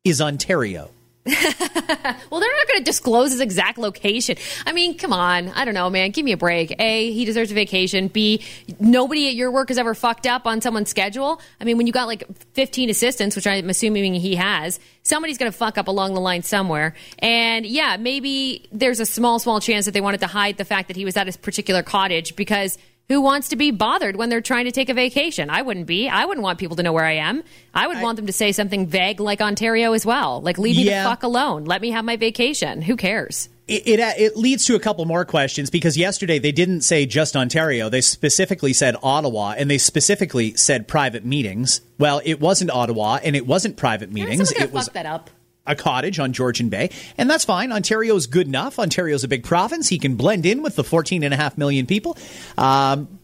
is 0.04 0.20
Ontario. 0.20 0.90
well, 2.30 2.40
they're 2.40 2.56
not 2.56 2.68
going 2.68 2.78
to 2.78 2.84
disclose 2.84 3.32
his 3.32 3.40
exact 3.40 3.78
location. 3.78 4.36
I 4.64 4.72
mean, 4.72 4.96
come 4.96 5.12
on. 5.12 5.48
I 5.48 5.64
don't 5.64 5.74
know, 5.74 5.90
man. 5.90 6.12
Give 6.12 6.24
me 6.24 6.30
a 6.30 6.36
break. 6.36 6.74
A, 6.78 7.10
he 7.10 7.24
deserves 7.24 7.50
a 7.50 7.54
vacation. 7.54 8.06
B, 8.06 8.44
nobody 8.78 9.28
at 9.28 9.34
your 9.34 9.50
work 9.50 9.68
has 9.68 9.78
ever 9.78 9.94
fucked 9.94 10.26
up 10.26 10.46
on 10.46 10.60
someone's 10.60 10.88
schedule. 10.88 11.40
I 11.60 11.64
mean, 11.64 11.78
when 11.78 11.88
you 11.88 11.92
got 11.92 12.06
like 12.06 12.24
15 12.54 12.90
assistants, 12.90 13.34
which 13.34 13.46
I'm 13.46 13.68
assuming 13.68 14.14
he 14.14 14.36
has, 14.36 14.78
somebody's 15.02 15.36
going 15.36 15.50
to 15.50 15.56
fuck 15.56 15.78
up 15.78 15.88
along 15.88 16.14
the 16.14 16.20
line 16.20 16.42
somewhere. 16.42 16.94
And 17.18 17.66
yeah, 17.66 17.96
maybe 17.96 18.68
there's 18.70 19.00
a 19.00 19.06
small, 19.06 19.40
small 19.40 19.60
chance 19.60 19.86
that 19.86 19.92
they 19.92 20.00
wanted 20.00 20.20
to 20.20 20.28
hide 20.28 20.58
the 20.58 20.64
fact 20.64 20.86
that 20.88 20.96
he 20.96 21.04
was 21.04 21.16
at 21.16 21.26
his 21.26 21.36
particular 21.36 21.82
cottage 21.82 22.36
because– 22.36 22.78
who 23.08 23.20
wants 23.20 23.48
to 23.48 23.56
be 23.56 23.70
bothered 23.70 24.16
when 24.16 24.28
they're 24.28 24.40
trying 24.40 24.64
to 24.64 24.72
take 24.72 24.88
a 24.88 24.94
vacation? 24.94 25.48
I 25.48 25.62
wouldn't 25.62 25.86
be. 25.86 26.08
I 26.08 26.24
wouldn't 26.24 26.42
want 26.42 26.58
people 26.58 26.76
to 26.76 26.82
know 26.82 26.92
where 26.92 27.04
I 27.04 27.12
am. 27.12 27.42
I 27.72 27.86
would 27.86 27.98
I, 27.98 28.02
want 28.02 28.16
them 28.16 28.26
to 28.26 28.32
say 28.32 28.52
something 28.52 28.86
vague 28.86 29.20
like 29.20 29.40
Ontario 29.40 29.92
as 29.92 30.04
well. 30.04 30.40
Like, 30.40 30.58
leave 30.58 30.76
me 30.76 30.84
yeah. 30.84 31.04
the 31.04 31.10
fuck 31.10 31.22
alone. 31.22 31.64
Let 31.64 31.80
me 31.80 31.90
have 31.90 32.04
my 32.04 32.16
vacation. 32.16 32.82
Who 32.82 32.96
cares? 32.96 33.48
It, 33.68 33.86
it, 33.86 34.00
uh, 34.00 34.12
it 34.16 34.36
leads 34.36 34.64
to 34.66 34.76
a 34.76 34.80
couple 34.80 35.04
more 35.06 35.24
questions 35.24 35.70
because 35.70 35.96
yesterday 35.96 36.38
they 36.38 36.52
didn't 36.52 36.82
say 36.82 37.04
just 37.04 37.36
Ontario. 37.36 37.88
They 37.88 38.00
specifically 38.00 38.72
said 38.72 38.96
Ottawa 39.02 39.54
and 39.56 39.70
they 39.70 39.78
specifically 39.78 40.54
said 40.54 40.86
private 40.86 41.24
meetings. 41.24 41.80
Well, 41.98 42.20
it 42.24 42.40
wasn't 42.40 42.70
Ottawa 42.70 43.18
and 43.22 43.34
it 43.34 43.46
wasn't 43.46 43.76
private 43.76 44.12
meetings. 44.12 44.52
it 44.52 44.72
was 44.72 44.86
that 44.88 45.06
up 45.06 45.30
a 45.66 45.74
cottage 45.74 46.18
on 46.18 46.32
Georgian 46.32 46.68
Bay, 46.68 46.90
and 47.18 47.28
that's 47.28 47.44
fine. 47.44 47.72
Ontario's 47.72 48.26
good 48.26 48.46
enough. 48.46 48.78
Ontario's 48.78 49.24
a 49.24 49.28
big 49.28 49.44
province. 49.44 49.88
He 49.88 49.98
can 49.98 50.16
blend 50.16 50.46
in 50.46 50.62
with 50.62 50.76
the 50.76 50.84
14 50.84 51.22
and 51.22 51.32
a 51.32 51.36
half 51.36 51.58
million 51.58 51.86
people. 51.86 52.16
Um, 52.56 53.18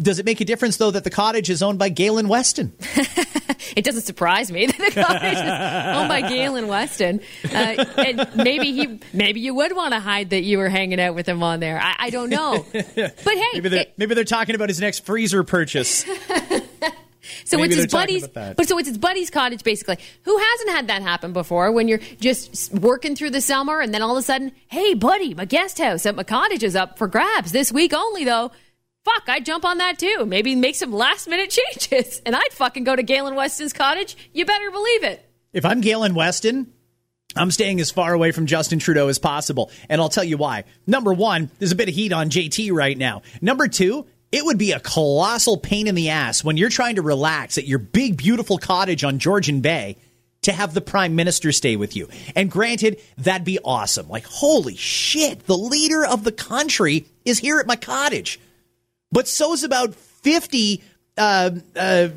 does 0.00 0.18
it 0.18 0.26
make 0.26 0.40
a 0.40 0.44
difference, 0.44 0.78
though, 0.78 0.90
that 0.90 1.04
the 1.04 1.10
cottage 1.10 1.50
is 1.50 1.62
owned 1.62 1.78
by 1.78 1.90
Galen 1.90 2.26
Weston? 2.26 2.72
it 3.76 3.84
doesn't 3.84 4.02
surprise 4.02 4.50
me 4.50 4.66
that 4.68 4.76
the 4.76 5.02
cottage 5.02 5.34
is 5.34 5.96
owned 5.96 6.08
by 6.08 6.28
Galen 6.28 6.66
Weston. 6.66 7.20
Uh, 7.44 7.84
and 7.98 8.28
maybe 8.36 8.72
he, 8.72 9.00
maybe 9.12 9.40
you 9.40 9.54
would 9.54 9.76
want 9.76 9.92
to 9.92 10.00
hide 10.00 10.30
that 10.30 10.42
you 10.42 10.58
were 10.58 10.70
hanging 10.70 11.00
out 11.00 11.14
with 11.14 11.28
him 11.28 11.42
on 11.42 11.60
there. 11.60 11.78
I, 11.80 11.94
I 11.98 12.10
don't 12.10 12.30
know. 12.30 12.64
But 12.74 13.34
hey, 13.34 13.48
maybe 13.54 13.68
they're, 13.68 13.80
it, 13.82 13.94
maybe 13.96 14.14
they're 14.14 14.24
talking 14.24 14.54
about 14.54 14.68
his 14.68 14.80
next 14.80 15.04
freezer 15.04 15.44
purchase. 15.44 16.04
So 17.44 17.56
Maybe 17.56 17.74
it's 17.74 17.82
his 17.84 17.92
buddy's, 17.92 18.26
but 18.28 18.66
so 18.68 18.78
it's 18.78 18.88
his 18.88 18.98
buddy's 18.98 19.30
cottage 19.30 19.62
basically. 19.62 19.98
Who 20.22 20.36
hasn't 20.38 20.70
had 20.70 20.86
that 20.88 21.02
happen 21.02 21.32
before? 21.32 21.72
When 21.72 21.88
you're 21.88 22.00
just 22.20 22.72
working 22.72 23.16
through 23.16 23.30
the 23.30 23.40
summer, 23.40 23.80
and 23.80 23.94
then 23.94 24.02
all 24.02 24.12
of 24.12 24.18
a 24.18 24.22
sudden, 24.22 24.52
hey, 24.68 24.94
buddy, 24.94 25.34
my 25.34 25.44
guest 25.44 25.78
house 25.78 26.06
at 26.06 26.16
my 26.16 26.24
cottage 26.24 26.62
is 26.62 26.76
up 26.76 26.98
for 26.98 27.08
grabs 27.08 27.52
this 27.52 27.72
week 27.72 27.92
only, 27.92 28.24
though. 28.24 28.50
Fuck, 29.04 29.24
I'd 29.28 29.44
jump 29.44 29.64
on 29.64 29.78
that 29.78 29.98
too. 29.98 30.24
Maybe 30.26 30.54
make 30.54 30.76
some 30.76 30.92
last 30.92 31.28
minute 31.28 31.50
changes, 31.80 32.22
and 32.24 32.36
I'd 32.36 32.52
fucking 32.52 32.84
go 32.84 32.94
to 32.94 33.02
Galen 33.02 33.34
Weston's 33.34 33.72
cottage. 33.72 34.16
You 34.32 34.44
better 34.44 34.70
believe 34.70 35.04
it. 35.04 35.28
If 35.52 35.64
I'm 35.64 35.80
Galen 35.80 36.14
Weston, 36.14 36.72
I'm 37.36 37.50
staying 37.50 37.80
as 37.80 37.90
far 37.90 38.12
away 38.12 38.30
from 38.32 38.46
Justin 38.46 38.78
Trudeau 38.78 39.08
as 39.08 39.18
possible. 39.18 39.70
And 39.88 40.00
I'll 40.00 40.08
tell 40.08 40.24
you 40.24 40.36
why. 40.36 40.64
Number 40.86 41.12
one, 41.12 41.50
there's 41.58 41.72
a 41.72 41.76
bit 41.76 41.88
of 41.88 41.94
heat 41.94 42.12
on 42.12 42.30
JT 42.30 42.72
right 42.72 42.96
now. 42.96 43.22
Number 43.40 43.68
two, 43.68 44.06
it 44.32 44.44
would 44.44 44.58
be 44.58 44.72
a 44.72 44.80
colossal 44.80 45.58
pain 45.58 45.86
in 45.86 45.94
the 45.94 46.08
ass 46.08 46.42
when 46.42 46.56
you're 46.56 46.70
trying 46.70 46.96
to 46.96 47.02
relax 47.02 47.58
at 47.58 47.66
your 47.66 47.78
big, 47.78 48.16
beautiful 48.16 48.56
cottage 48.56 49.04
on 49.04 49.18
Georgian 49.18 49.60
Bay 49.60 49.98
to 50.42 50.52
have 50.52 50.74
the 50.74 50.80
prime 50.80 51.14
minister 51.14 51.52
stay 51.52 51.76
with 51.76 51.94
you. 51.94 52.08
And 52.34 52.50
granted, 52.50 53.00
that'd 53.18 53.44
be 53.44 53.58
awesome. 53.64 54.08
Like, 54.08 54.24
holy 54.24 54.74
shit, 54.74 55.46
the 55.46 55.56
leader 55.56 56.04
of 56.04 56.24
the 56.24 56.32
country 56.32 57.06
is 57.24 57.38
here 57.38 57.60
at 57.60 57.66
my 57.66 57.76
cottage. 57.76 58.40
But 59.12 59.28
so's 59.28 59.62
about 59.62 59.94
50 59.94 60.82
uh, 61.18 61.50
uh, 61.76 62.08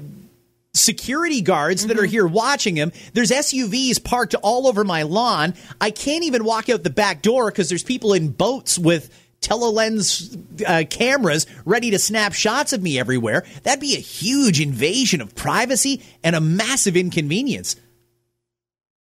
security 0.73 1.41
guards 1.41 1.81
mm-hmm. 1.81 1.89
that 1.89 1.99
are 1.99 2.03
mm-hmm. 2.03 2.11
here 2.11 2.27
watching 2.27 2.75
him. 2.75 2.93
There's 3.13 3.29
SUVs 3.29 4.03
parked 4.03 4.35
all 4.35 4.67
over 4.67 4.83
my 4.83 5.03
lawn. 5.03 5.53
I 5.81 5.91
can't 5.91 6.23
even 6.23 6.45
walk 6.45 6.69
out 6.69 6.83
the 6.83 6.89
back 6.89 7.21
door 7.21 7.51
because 7.51 7.69
there's 7.69 7.83
people 7.83 8.13
in 8.13 8.29
boats 8.29 8.79
with 8.79 9.09
telelens 9.45 10.63
uh, 10.65 10.83
cameras 10.89 11.45
ready 11.65 11.91
to 11.91 11.99
snap 11.99 12.33
shots 12.33 12.73
of 12.73 12.81
me 12.81 12.99
everywhere. 12.99 13.45
That'd 13.63 13.79
be 13.79 13.95
a 13.95 13.99
huge 13.99 14.59
invasion 14.59 15.21
of 15.21 15.35
privacy 15.35 16.01
and 16.23 16.35
a 16.35 16.41
massive 16.41 16.97
inconvenience. 16.97 17.75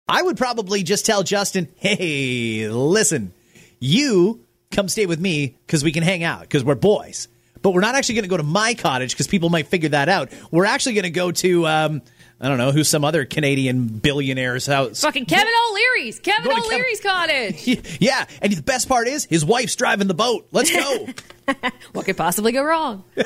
I 0.08 0.22
would 0.22 0.36
probably 0.36 0.82
just 0.82 1.06
tell 1.06 1.22
Justin, 1.22 1.68
hey, 1.76 2.68
listen, 2.68 3.32
you 3.78 4.44
come 4.70 4.88
stay 4.88 5.06
with 5.06 5.20
me 5.20 5.58
because 5.66 5.84
we 5.84 5.92
can 5.92 6.02
hang 6.02 6.24
out 6.24 6.40
because 6.40 6.64
we're 6.64 6.74
boys. 6.74 7.28
But 7.62 7.72
we're 7.72 7.82
not 7.82 7.94
actually 7.94 8.14
going 8.16 8.24
to 8.24 8.30
go 8.30 8.36
to 8.38 8.42
my 8.42 8.74
cottage 8.74 9.12
because 9.12 9.26
people 9.26 9.50
might 9.50 9.66
figure 9.66 9.90
that 9.90 10.08
out. 10.08 10.30
We're 10.50 10.64
actually 10.64 10.94
going 10.94 11.04
to 11.04 11.10
go 11.10 11.30
to. 11.32 11.66
Um, 11.66 12.02
I 12.42 12.48
don't 12.48 12.56
know 12.56 12.72
who's 12.72 12.88
some 12.88 13.04
other 13.04 13.26
Canadian 13.26 13.86
billionaire's 13.86 14.64
house. 14.66 15.02
Fucking 15.02 15.26
Kevin 15.26 15.52
O'Leary's. 15.68 16.18
Kevin 16.20 16.50
O'Leary's 16.50 17.00
cottage. 17.00 17.68
Yeah, 18.00 18.24
and 18.40 18.52
the 18.52 18.62
best 18.62 18.88
part 18.88 19.08
is 19.08 19.26
his 19.26 19.44
wife's 19.44 19.76
driving 19.76 20.06
the 20.06 20.14
boat. 20.14 20.48
Let's 20.52 20.74
go. 20.74 21.08
what 21.92 22.06
could 22.06 22.16
possibly 22.16 22.52
go 22.52 22.62
wrong? 22.62 23.04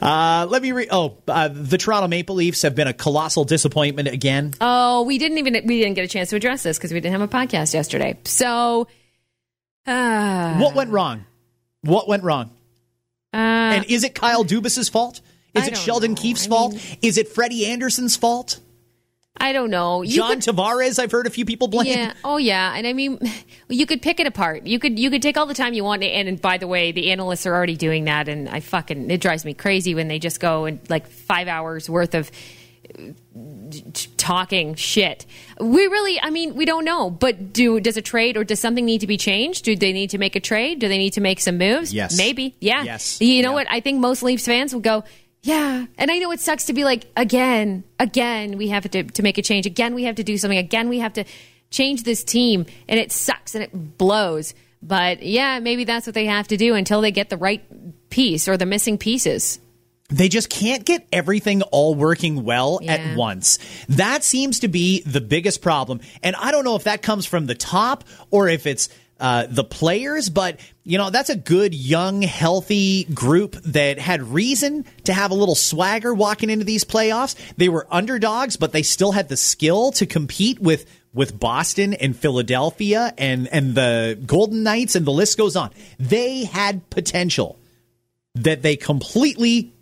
uh, 0.00 0.46
let 0.48 0.62
me 0.62 0.72
read. 0.72 0.88
Oh, 0.90 1.18
uh, 1.28 1.48
the 1.48 1.76
Toronto 1.76 2.08
Maple 2.08 2.36
Leafs 2.36 2.62
have 2.62 2.74
been 2.74 2.88
a 2.88 2.94
colossal 2.94 3.44
disappointment 3.44 4.08
again. 4.08 4.54
Oh, 4.60 5.02
we 5.02 5.18
didn't 5.18 5.38
even 5.38 5.54
we 5.66 5.80
didn't 5.80 5.94
get 5.94 6.04
a 6.04 6.08
chance 6.08 6.30
to 6.30 6.36
address 6.36 6.62
this 6.62 6.78
because 6.78 6.92
we 6.92 7.00
didn't 7.00 7.20
have 7.20 7.22
a 7.22 7.28
podcast 7.28 7.74
yesterday. 7.74 8.18
So, 8.24 8.88
uh, 9.86 10.54
what 10.56 10.74
went 10.74 10.90
wrong? 10.90 11.26
What 11.82 12.08
went 12.08 12.22
wrong? 12.22 12.50
Uh, 13.34 13.36
and 13.36 13.84
is 13.86 14.02
it 14.04 14.14
Kyle 14.14 14.44
Dubas's 14.44 14.88
fault? 14.88 15.20
Is 15.56 15.68
it 15.68 15.76
Sheldon 15.76 16.12
know. 16.12 16.20
Keefe's 16.20 16.46
I 16.46 16.50
fault? 16.50 16.72
Mean, 16.74 16.82
is 17.02 17.18
it 17.18 17.28
Freddie 17.28 17.66
Andersen's 17.66 18.16
fault? 18.16 18.60
I 19.38 19.52
don't 19.52 19.70
know. 19.70 20.02
You 20.02 20.16
John 20.16 20.40
could, 20.40 20.56
Tavares, 20.56 20.98
I've 20.98 21.12
heard 21.12 21.26
a 21.26 21.30
few 21.30 21.44
people 21.44 21.68
blame. 21.68 21.86
Yeah. 21.86 22.14
Oh, 22.24 22.36
yeah. 22.36 22.74
And 22.74 22.86
I 22.86 22.92
mean, 22.92 23.18
you 23.68 23.86
could 23.86 24.02
pick 24.02 24.20
it 24.20 24.26
apart. 24.26 24.66
You 24.66 24.78
could 24.78 24.98
you 24.98 25.10
could 25.10 25.22
take 25.22 25.36
all 25.36 25.46
the 25.46 25.54
time 25.54 25.74
you 25.74 25.84
want. 25.84 26.02
And, 26.02 26.28
and 26.28 26.40
by 26.40 26.58
the 26.58 26.66
way, 26.66 26.92
the 26.92 27.10
analysts 27.10 27.46
are 27.46 27.54
already 27.54 27.76
doing 27.76 28.04
that. 28.04 28.28
And 28.28 28.48
I 28.48 28.60
fucking 28.60 29.10
it 29.10 29.20
drives 29.20 29.44
me 29.44 29.54
crazy 29.54 29.94
when 29.94 30.08
they 30.08 30.18
just 30.18 30.40
go 30.40 30.64
and 30.64 30.80
like 30.88 31.06
five 31.06 31.48
hours 31.48 31.90
worth 31.90 32.14
of 32.14 32.30
uh, 32.98 33.12
talking 34.16 34.74
shit. 34.74 35.26
We 35.60 35.86
really, 35.86 36.20
I 36.20 36.30
mean, 36.30 36.54
we 36.54 36.64
don't 36.64 36.84
know. 36.84 37.10
But 37.10 37.52
do 37.52 37.78
does 37.78 37.98
a 37.98 38.02
trade 38.02 38.36
or 38.36 38.44
does 38.44 38.60
something 38.60 38.84
need 38.84 39.02
to 39.02 39.06
be 39.06 39.18
changed? 39.18 39.64
Do 39.64 39.76
they 39.76 39.92
need 39.92 40.10
to 40.10 40.18
make 40.18 40.34
a 40.34 40.40
trade? 40.40 40.78
Do 40.78 40.88
they 40.88 40.98
need 40.98 41.12
to 41.14 41.20
make 41.20 41.40
some 41.40 41.58
moves? 41.58 41.92
Yes, 41.92 42.16
maybe. 42.16 42.56
Yeah. 42.60 42.84
Yes. 42.84 43.20
You 43.20 43.42
know 43.42 43.50
yeah. 43.50 43.54
what? 43.54 43.66
I 43.70 43.80
think 43.80 44.00
most 44.00 44.22
Leafs 44.22 44.46
fans 44.46 44.72
will 44.72 44.80
go. 44.80 45.04
Yeah, 45.46 45.86
and 45.96 46.10
I 46.10 46.18
know 46.18 46.32
it 46.32 46.40
sucks 46.40 46.64
to 46.64 46.72
be 46.72 46.82
like 46.82 47.06
again, 47.16 47.84
again 48.00 48.58
we 48.58 48.66
have 48.68 48.90
to 48.90 49.04
to 49.04 49.22
make 49.22 49.38
a 49.38 49.42
change. 49.42 49.64
Again, 49.64 49.94
we 49.94 50.02
have 50.02 50.16
to 50.16 50.24
do 50.24 50.36
something. 50.38 50.58
Again, 50.58 50.88
we 50.88 50.98
have 50.98 51.12
to 51.12 51.24
change 51.70 52.02
this 52.02 52.24
team, 52.24 52.66
and 52.88 52.98
it 52.98 53.12
sucks 53.12 53.54
and 53.54 53.62
it 53.62 53.96
blows. 53.96 54.54
But 54.82 55.22
yeah, 55.22 55.60
maybe 55.60 55.84
that's 55.84 56.04
what 56.04 56.14
they 56.14 56.26
have 56.26 56.48
to 56.48 56.56
do 56.56 56.74
until 56.74 57.00
they 57.00 57.12
get 57.12 57.30
the 57.30 57.36
right 57.36 57.64
piece 58.10 58.48
or 58.48 58.56
the 58.56 58.66
missing 58.66 58.98
pieces 58.98 59.60
they 60.08 60.28
just 60.28 60.48
can't 60.48 60.84
get 60.84 61.06
everything 61.12 61.62
all 61.62 61.94
working 61.94 62.44
well 62.44 62.78
yeah. 62.80 62.94
at 62.94 63.16
once. 63.16 63.58
That 63.88 64.22
seems 64.22 64.60
to 64.60 64.68
be 64.68 65.02
the 65.02 65.20
biggest 65.20 65.62
problem. 65.62 66.00
And 66.22 66.36
I 66.36 66.52
don't 66.52 66.64
know 66.64 66.76
if 66.76 66.84
that 66.84 67.02
comes 67.02 67.26
from 67.26 67.46
the 67.46 67.56
top 67.56 68.04
or 68.30 68.48
if 68.48 68.66
it's 68.66 68.88
uh, 69.18 69.46
the 69.48 69.64
players, 69.64 70.28
but 70.28 70.60
you 70.84 70.98
know 70.98 71.10
that's 71.10 71.30
a 71.30 71.36
good 71.36 71.74
young, 71.74 72.22
healthy 72.22 73.04
group 73.04 73.56
that 73.62 73.98
had 73.98 74.22
reason 74.22 74.84
to 75.04 75.12
have 75.12 75.30
a 75.30 75.34
little 75.34 75.54
swagger 75.54 76.12
walking 76.12 76.50
into 76.50 76.64
these 76.64 76.84
playoffs. 76.84 77.34
They 77.56 77.68
were 77.68 77.86
underdogs, 77.90 78.56
but 78.56 78.72
they 78.72 78.82
still 78.82 79.12
had 79.12 79.28
the 79.28 79.36
skill 79.36 79.92
to 79.92 80.06
compete 80.06 80.60
with 80.60 80.86
with 81.14 81.40
Boston 81.40 81.94
and 81.94 82.14
Philadelphia 82.14 83.14
and 83.16 83.48
and 83.48 83.74
the 83.74 84.18
Golden 84.26 84.62
Knights, 84.62 84.94
and 84.94 85.06
the 85.06 85.12
list 85.12 85.38
goes 85.38 85.56
on. 85.56 85.70
They 85.98 86.44
had 86.44 86.88
potential 86.90 87.58
that 88.34 88.60
they 88.60 88.76
completely 88.76 89.72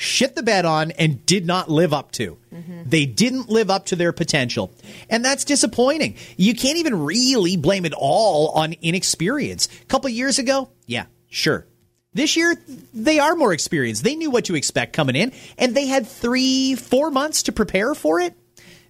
shit 0.00 0.34
the 0.34 0.42
bed 0.42 0.64
on 0.64 0.90
and 0.92 1.24
did 1.26 1.46
not 1.46 1.70
live 1.70 1.92
up 1.92 2.10
to. 2.12 2.38
Mm-hmm. 2.52 2.82
They 2.86 3.04
didn't 3.04 3.50
live 3.50 3.70
up 3.70 3.86
to 3.86 3.96
their 3.96 4.12
potential. 4.12 4.72
And 5.10 5.24
that's 5.24 5.44
disappointing. 5.44 6.16
You 6.36 6.54
can't 6.54 6.78
even 6.78 7.04
really 7.04 7.56
blame 7.56 7.84
it 7.84 7.92
all 7.94 8.48
on 8.52 8.72
inexperience. 8.80 9.68
A 9.82 9.84
couple 9.86 10.08
years 10.08 10.38
ago, 10.38 10.70
yeah, 10.86 11.06
sure. 11.28 11.66
This 12.14 12.36
year, 12.36 12.56
they 12.94 13.20
are 13.20 13.36
more 13.36 13.52
experienced. 13.52 14.02
They 14.02 14.16
knew 14.16 14.30
what 14.30 14.46
to 14.46 14.56
expect 14.56 14.94
coming 14.94 15.14
in, 15.14 15.32
and 15.58 15.76
they 15.76 15.86
had 15.86 16.06
three, 16.06 16.74
four 16.74 17.10
months 17.10 17.44
to 17.44 17.52
prepare 17.52 17.94
for 17.94 18.20
it. 18.20 18.34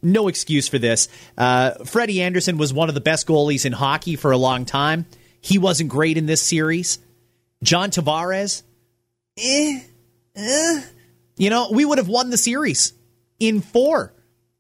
No 0.03 0.29
excuse 0.29 0.69
for 0.69 0.79
this. 0.79 1.09
Uh, 1.37 1.73
Freddie 1.85 2.23
Andersen 2.23 2.57
was 2.57 2.73
one 2.73 2.89
of 2.89 2.95
the 2.95 3.01
best 3.03 3.27
goalies 3.27 3.67
in 3.67 3.73
hockey 3.73 4.17
for 4.17 4.31
a 4.31 4.39
long 4.39 4.65
time. 4.65 5.05
He 5.43 5.59
wasn't 5.59 5.91
great 5.91 6.17
in 6.17 6.27
this 6.27 6.41
series. 6.41 6.99
John 7.63 7.91
Tavares, 7.91 8.63
eh, 9.37 9.81
eh. 10.35 10.83
You 11.41 11.49
know, 11.49 11.71
we 11.73 11.87
would 11.87 11.97
have 11.97 12.09
won 12.09 12.29
the 12.29 12.37
series 12.37 12.93
in 13.39 13.63
four 13.63 14.13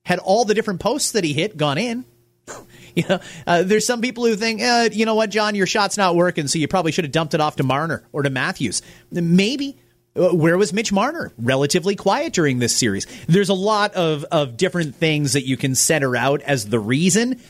had 0.03 0.19
all 0.19 0.47
the 0.47 0.55
different 0.55 0.81
posts 0.81 1.13
that 1.13 1.25
he 1.25 1.35
hit 1.35 1.59
gone 1.59 1.77
in. 1.77 2.07
you 2.97 3.05
know, 3.07 3.21
uh, 3.47 3.63
there's 3.63 3.87
some 3.87 4.01
people 4.01 4.25
who 4.25 4.35
think, 4.35 4.63
uh, 4.63 4.89
you 4.91 5.05
know 5.05 5.15
what, 5.15 5.29
John, 5.29 5.55
your 5.55 5.67
shot's 5.67 5.99
not 5.99 6.17
working, 6.17 6.49
so 6.49 6.59
you 6.59 6.69
probably 6.69 6.91
should 6.91 7.05
have 7.05 7.13
dumped 7.13 7.35
it 7.35 7.41
off 7.43 7.57
to 7.57 7.63
Marner 7.63 8.03
or 8.13 8.23
to 8.23 8.31
Matthews. 8.31 8.81
Maybe, 9.11 9.77
Uh, 10.17 10.35
Where 10.35 10.57
was 10.57 10.73
Mitch 10.73 10.91
Marner? 10.91 11.33
Relatively 11.39 11.97
quiet 11.97 12.33
during 12.33 12.61
this 12.61 12.75
series. 12.75 13.07
There's 13.29 13.51
a 13.51 13.55
lot 13.55 13.93
of, 13.93 14.25
of 14.33 14.57
different 14.57 14.97
things 14.97 15.35
that 15.35 15.47
you 15.47 15.59
can 15.59 15.75
center 15.75 16.17
out 16.17 16.41
as 16.41 16.65
the 16.65 16.81
reason. 16.81 17.41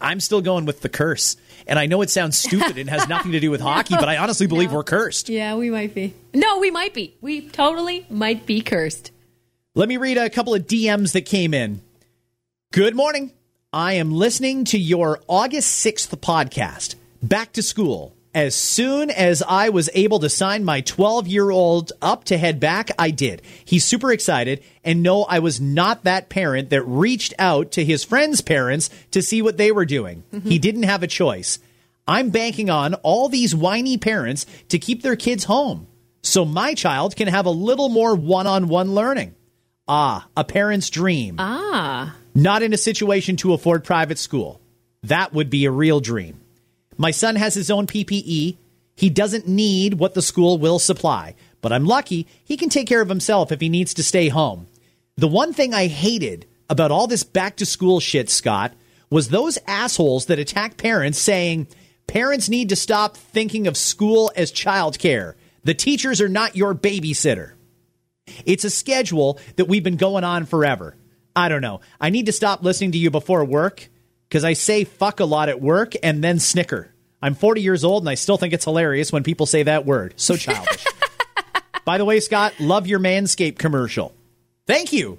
I'm 0.00 0.20
still 0.20 0.40
going 0.40 0.64
with 0.64 0.80
the 0.80 0.88
curse. 0.88 1.36
And 1.66 1.78
I 1.78 1.86
know 1.86 2.02
it 2.02 2.10
sounds 2.10 2.38
stupid 2.38 2.78
and 2.78 2.88
has 2.88 3.08
nothing 3.08 3.32
to 3.32 3.40
do 3.40 3.50
with 3.50 3.60
hockey, 3.70 3.94
but 3.96 4.08
I 4.08 4.16
honestly 4.16 4.46
believe 4.46 4.72
we're 4.72 4.84
cursed. 4.84 5.28
Yeah, 5.28 5.56
we 5.56 5.70
might 5.70 5.94
be. 5.94 6.14
No, 6.32 6.58
we 6.58 6.70
might 6.70 6.94
be. 6.94 7.16
We 7.20 7.48
totally 7.48 8.06
might 8.08 8.46
be 8.46 8.60
cursed. 8.60 9.10
Let 9.74 9.88
me 9.88 9.96
read 9.96 10.16
a 10.16 10.30
couple 10.30 10.54
of 10.54 10.66
DMs 10.66 11.12
that 11.12 11.22
came 11.22 11.52
in. 11.52 11.80
Good 12.72 12.94
morning. 12.94 13.32
I 13.72 13.94
am 13.94 14.12
listening 14.12 14.64
to 14.66 14.78
your 14.78 15.20
August 15.28 15.84
6th 15.84 16.08
podcast, 16.20 16.94
Back 17.22 17.52
to 17.52 17.62
School. 17.62 18.14
As 18.38 18.54
soon 18.54 19.10
as 19.10 19.42
I 19.42 19.70
was 19.70 19.90
able 19.94 20.20
to 20.20 20.28
sign 20.28 20.64
my 20.64 20.80
12 20.82 21.26
year 21.26 21.50
old 21.50 21.90
up 22.00 22.22
to 22.26 22.38
head 22.38 22.60
back, 22.60 22.92
I 22.96 23.10
did. 23.10 23.42
He's 23.64 23.84
super 23.84 24.12
excited, 24.12 24.62
and 24.84 25.02
no, 25.02 25.24
I 25.24 25.40
was 25.40 25.60
not 25.60 26.04
that 26.04 26.28
parent 26.28 26.70
that 26.70 26.84
reached 26.84 27.34
out 27.40 27.72
to 27.72 27.84
his 27.84 28.04
friends' 28.04 28.40
parents 28.40 28.90
to 29.10 29.22
see 29.22 29.42
what 29.42 29.56
they 29.56 29.72
were 29.72 29.84
doing. 29.84 30.22
He 30.44 30.60
didn't 30.60 30.84
have 30.84 31.02
a 31.02 31.08
choice. 31.08 31.58
I'm 32.06 32.30
banking 32.30 32.70
on 32.70 32.94
all 32.94 33.28
these 33.28 33.56
whiny 33.56 33.98
parents 33.98 34.46
to 34.68 34.78
keep 34.78 35.02
their 35.02 35.16
kids 35.16 35.42
home 35.42 35.88
so 36.22 36.44
my 36.44 36.74
child 36.74 37.16
can 37.16 37.26
have 37.26 37.46
a 37.46 37.50
little 37.50 37.88
more 37.88 38.14
one 38.14 38.46
on 38.46 38.68
one 38.68 38.94
learning. 38.94 39.34
Ah, 39.88 40.28
a 40.36 40.44
parent's 40.44 40.90
dream. 40.90 41.34
Ah. 41.40 42.14
Not 42.36 42.62
in 42.62 42.72
a 42.72 42.78
situation 42.78 43.36
to 43.38 43.52
afford 43.52 43.82
private 43.82 44.16
school. 44.16 44.60
That 45.02 45.32
would 45.32 45.50
be 45.50 45.64
a 45.64 45.72
real 45.72 45.98
dream. 45.98 46.38
My 46.98 47.12
son 47.12 47.36
has 47.36 47.54
his 47.54 47.70
own 47.70 47.86
PPE. 47.86 48.58
He 48.96 49.10
doesn't 49.10 49.46
need 49.46 49.94
what 49.94 50.14
the 50.14 50.22
school 50.22 50.58
will 50.58 50.80
supply, 50.80 51.36
but 51.60 51.72
I'm 51.72 51.86
lucky 51.86 52.26
he 52.44 52.56
can 52.56 52.68
take 52.68 52.88
care 52.88 53.00
of 53.00 53.08
himself 53.08 53.52
if 53.52 53.60
he 53.60 53.68
needs 53.68 53.94
to 53.94 54.02
stay 54.02 54.28
home. 54.28 54.66
The 55.16 55.28
one 55.28 55.52
thing 55.52 55.72
I 55.72 55.86
hated 55.86 56.46
about 56.68 56.90
all 56.90 57.06
this 57.06 57.22
back 57.22 57.56
to 57.56 57.66
school 57.66 58.00
shit, 58.00 58.28
Scott, 58.28 58.74
was 59.08 59.28
those 59.28 59.58
assholes 59.66 60.26
that 60.26 60.40
attack 60.40 60.76
parents 60.76 61.18
saying 61.18 61.68
parents 62.08 62.48
need 62.48 62.68
to 62.70 62.76
stop 62.76 63.16
thinking 63.16 63.66
of 63.68 63.76
school 63.76 64.32
as 64.36 64.52
childcare. 64.52 65.34
The 65.64 65.74
teachers 65.74 66.20
are 66.20 66.28
not 66.28 66.56
your 66.56 66.74
babysitter. 66.74 67.52
It's 68.44 68.64
a 68.64 68.70
schedule 68.70 69.38
that 69.56 69.66
we've 69.66 69.84
been 69.84 69.96
going 69.96 70.24
on 70.24 70.44
forever. 70.44 70.96
I 71.34 71.48
don't 71.48 71.62
know. 71.62 71.80
I 72.00 72.10
need 72.10 72.26
to 72.26 72.32
stop 72.32 72.62
listening 72.62 72.92
to 72.92 72.98
you 72.98 73.10
before 73.10 73.44
work 73.44 73.88
because 74.28 74.44
I 74.44 74.52
say 74.52 74.84
fuck 74.84 75.20
a 75.20 75.24
lot 75.24 75.48
at 75.48 75.60
work 75.60 75.94
and 76.02 76.22
then 76.22 76.38
snicker. 76.38 76.92
I'm 77.20 77.34
40 77.34 77.62
years 77.62 77.84
old 77.84 78.02
and 78.02 78.10
I 78.10 78.14
still 78.14 78.36
think 78.36 78.54
it's 78.54 78.64
hilarious 78.64 79.12
when 79.12 79.22
people 79.22 79.46
say 79.46 79.64
that 79.64 79.86
word. 79.86 80.14
So 80.16 80.36
childish. 80.36 80.86
By 81.84 81.98
the 81.98 82.04
way, 82.04 82.20
Scott, 82.20 82.54
love 82.60 82.86
your 82.86 83.00
Manscaped 83.00 83.58
commercial. 83.58 84.14
Thank 84.66 84.92
you. 84.92 85.18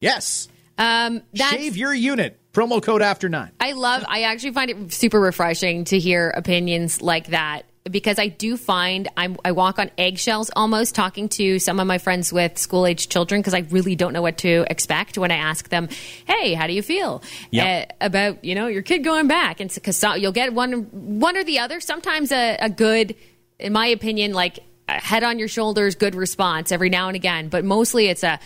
Yes. 0.00 0.48
Um, 0.76 1.22
that's, 1.32 1.54
Shave 1.54 1.76
your 1.76 1.94
unit. 1.94 2.38
Promo 2.52 2.82
code 2.82 3.00
after 3.00 3.30
nine. 3.30 3.50
I 3.58 3.72
love, 3.72 4.04
I 4.06 4.24
actually 4.24 4.52
find 4.52 4.70
it 4.70 4.92
super 4.92 5.18
refreshing 5.18 5.84
to 5.84 5.98
hear 5.98 6.28
opinions 6.30 7.00
like 7.00 7.28
that 7.28 7.64
because 7.90 8.18
I 8.18 8.28
do 8.28 8.56
find 8.56 9.08
I'm, 9.16 9.36
I 9.44 9.52
walk 9.52 9.78
on 9.78 9.90
eggshells 9.98 10.50
almost 10.54 10.94
talking 10.94 11.28
to 11.30 11.58
some 11.58 11.80
of 11.80 11.86
my 11.86 11.98
friends 11.98 12.32
with 12.32 12.56
school 12.58 12.86
age 12.86 13.08
children 13.08 13.40
because 13.40 13.54
I 13.54 13.60
really 13.70 13.96
don't 13.96 14.12
know 14.12 14.22
what 14.22 14.38
to 14.38 14.64
expect 14.70 15.18
when 15.18 15.30
I 15.30 15.36
ask 15.36 15.68
them, 15.68 15.88
"Hey, 16.26 16.54
how 16.54 16.66
do 16.66 16.72
you 16.72 16.82
feel 16.82 17.22
Yep. 17.50 17.90
uh, 17.90 17.94
about 18.00 18.44
you 18.44 18.54
know 18.54 18.68
your 18.68 18.82
kid 18.82 19.02
going 19.02 19.26
back?" 19.26 19.60
And 19.60 19.72
because 19.72 19.96
so, 19.96 20.14
you'll 20.14 20.32
get 20.32 20.54
one 20.54 21.18
one 21.20 21.36
or 21.36 21.44
the 21.44 21.58
other. 21.58 21.80
Sometimes 21.80 22.30
a, 22.30 22.56
a 22.60 22.70
good, 22.70 23.16
in 23.58 23.72
my 23.72 23.86
opinion, 23.88 24.32
like 24.32 24.60
a 24.88 25.00
head 25.00 25.24
on 25.24 25.38
your 25.38 25.48
shoulders, 25.48 25.94
good 25.96 26.14
response 26.14 26.70
every 26.70 26.88
now 26.88 27.08
and 27.08 27.16
again. 27.16 27.48
But 27.48 27.64
mostly 27.64 28.06
it's 28.06 28.22
a 28.22 28.38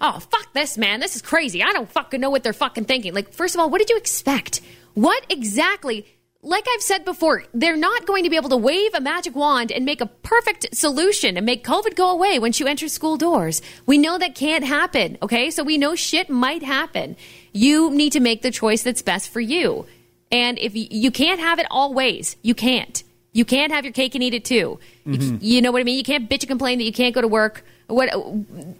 oh 0.00 0.18
fuck 0.18 0.52
this 0.52 0.76
man 0.76 0.98
this 0.98 1.14
is 1.14 1.22
crazy 1.22 1.62
i 1.62 1.72
don't 1.72 1.88
fucking 1.88 2.20
know 2.20 2.28
what 2.28 2.42
they're 2.42 2.52
fucking 2.52 2.84
thinking 2.84 3.14
like 3.14 3.32
first 3.32 3.54
of 3.54 3.60
all 3.60 3.70
what 3.70 3.78
did 3.78 3.88
you 3.88 3.96
expect 3.96 4.60
what 4.94 5.24
exactly 5.30 6.04
like 6.42 6.64
i've 6.74 6.82
said 6.82 7.04
before 7.04 7.44
they're 7.54 7.76
not 7.76 8.06
going 8.06 8.24
to 8.24 8.30
be 8.30 8.36
able 8.36 8.48
to 8.48 8.56
wave 8.56 8.92
a 8.94 9.00
magic 9.00 9.34
wand 9.34 9.70
and 9.70 9.84
make 9.84 10.00
a 10.00 10.06
perfect 10.06 10.66
solution 10.76 11.36
and 11.36 11.46
make 11.46 11.64
covid 11.64 11.94
go 11.94 12.10
away 12.10 12.38
once 12.38 12.58
you 12.60 12.66
enter 12.66 12.88
school 12.88 13.16
doors. 13.16 13.62
We 13.86 13.98
know 13.98 14.18
that 14.18 14.34
can't 14.34 14.64
happen 14.64 15.18
okay? 15.22 15.50
So 15.50 15.62
we 15.62 15.78
know 15.78 15.94
shit 15.94 16.28
might 16.28 16.62
happen. 16.62 17.16
You 17.52 17.90
need 17.90 18.12
to 18.12 18.20
make 18.20 18.42
the 18.42 18.50
choice 18.50 18.82
that's 18.82 19.02
best 19.02 19.30
for 19.30 19.40
you. 19.40 19.86
And 20.30 20.58
if 20.58 20.74
you, 20.74 20.86
you 20.90 21.10
can't 21.10 21.40
have 21.40 21.58
it 21.58 21.66
all 21.70 21.92
ways 21.94 22.36
you 22.42 22.54
can't. 22.54 23.02
You 23.32 23.44
can't 23.44 23.72
have 23.72 23.84
your 23.84 23.92
cake 23.92 24.14
and 24.14 24.22
eat 24.22 24.34
it 24.34 24.44
too. 24.44 24.78
You, 25.06 25.18
mm-hmm. 25.18 25.36
you 25.40 25.62
know 25.62 25.72
what 25.72 25.80
i 25.80 25.84
mean? 25.84 25.96
You 25.96 26.04
can't 26.04 26.28
bitch 26.28 26.40
and 26.40 26.48
complain 26.48 26.78
that 26.78 26.84
you 26.84 26.92
can't 26.92 27.14
go 27.14 27.20
to 27.20 27.28
work. 27.28 27.64
What 27.86 28.10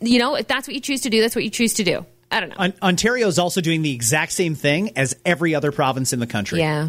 you 0.00 0.19
know 0.19 0.35
if 0.37 0.47
that's 0.47 0.66
what 0.66 0.75
you 0.75 0.81
choose 0.81 1.02
to 1.02 1.11
do 1.11 1.21
that's 1.21 1.35
what 1.35 1.45
you 1.45 1.50
choose 1.50 1.75
to 1.75 1.85
do. 1.85 2.07
I 2.31 2.40
don't 2.40 2.48
know. 2.48 2.57
On- 2.59 2.75
Ontario 2.83 3.29
is 3.29 3.38
also 3.38 3.61
doing 3.61 3.83
the 3.83 3.92
exact 3.92 4.33
same 4.33 4.55
thing 4.55 4.96
as 4.96 5.14
every 5.25 5.55
other 5.55 5.70
province 5.70 6.12
in 6.12 6.18
the 6.18 6.27
country. 6.27 6.61
yeah 6.61 6.88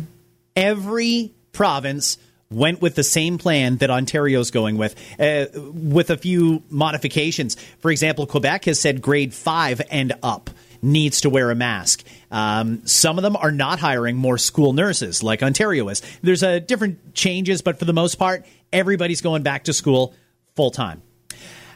every 0.55 1.33
province 1.51 2.17
went 2.49 2.81
with 2.81 2.95
the 2.95 3.03
same 3.03 3.37
plan 3.37 3.77
that 3.77 3.89
Ontario's 3.89 4.51
going 4.51 4.77
with, 4.77 4.95
uh, 5.19 5.45
with 5.55 6.09
a 6.09 6.17
few 6.17 6.63
modifications. 6.69 7.55
For 7.79 7.91
example, 7.91 8.27
Quebec 8.27 8.65
has 8.65 8.79
said 8.79 9.01
grade 9.01 9.33
five 9.33 9.81
and 9.89 10.13
up 10.21 10.49
needs 10.81 11.21
to 11.21 11.29
wear 11.29 11.49
a 11.49 11.55
mask. 11.55 12.03
Um, 12.29 12.85
some 12.85 13.17
of 13.17 13.23
them 13.23 13.37
are 13.37 13.51
not 13.51 13.79
hiring 13.79 14.17
more 14.17 14.37
school 14.37 14.73
nurses 14.73 15.23
like 15.23 15.41
Ontario 15.41 15.87
is. 15.87 16.01
There's 16.21 16.43
a 16.43 16.59
different 16.59 17.13
changes, 17.13 17.61
but 17.61 17.79
for 17.79 17.85
the 17.85 17.93
most 17.93 18.15
part, 18.15 18.45
everybody's 18.71 19.21
going 19.21 19.43
back 19.43 19.63
to 19.65 19.73
school 19.73 20.13
full 20.55 20.71
time. 20.71 21.01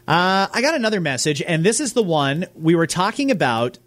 Uh, 0.08 0.48
I 0.54 0.62
got 0.62 0.76
another 0.76 1.02
message, 1.02 1.42
and 1.42 1.64
this 1.64 1.80
is 1.80 1.94
the 1.94 2.04
one 2.04 2.46
we 2.54 2.76
were 2.76 2.88
talking 2.88 3.32
about 3.32 3.80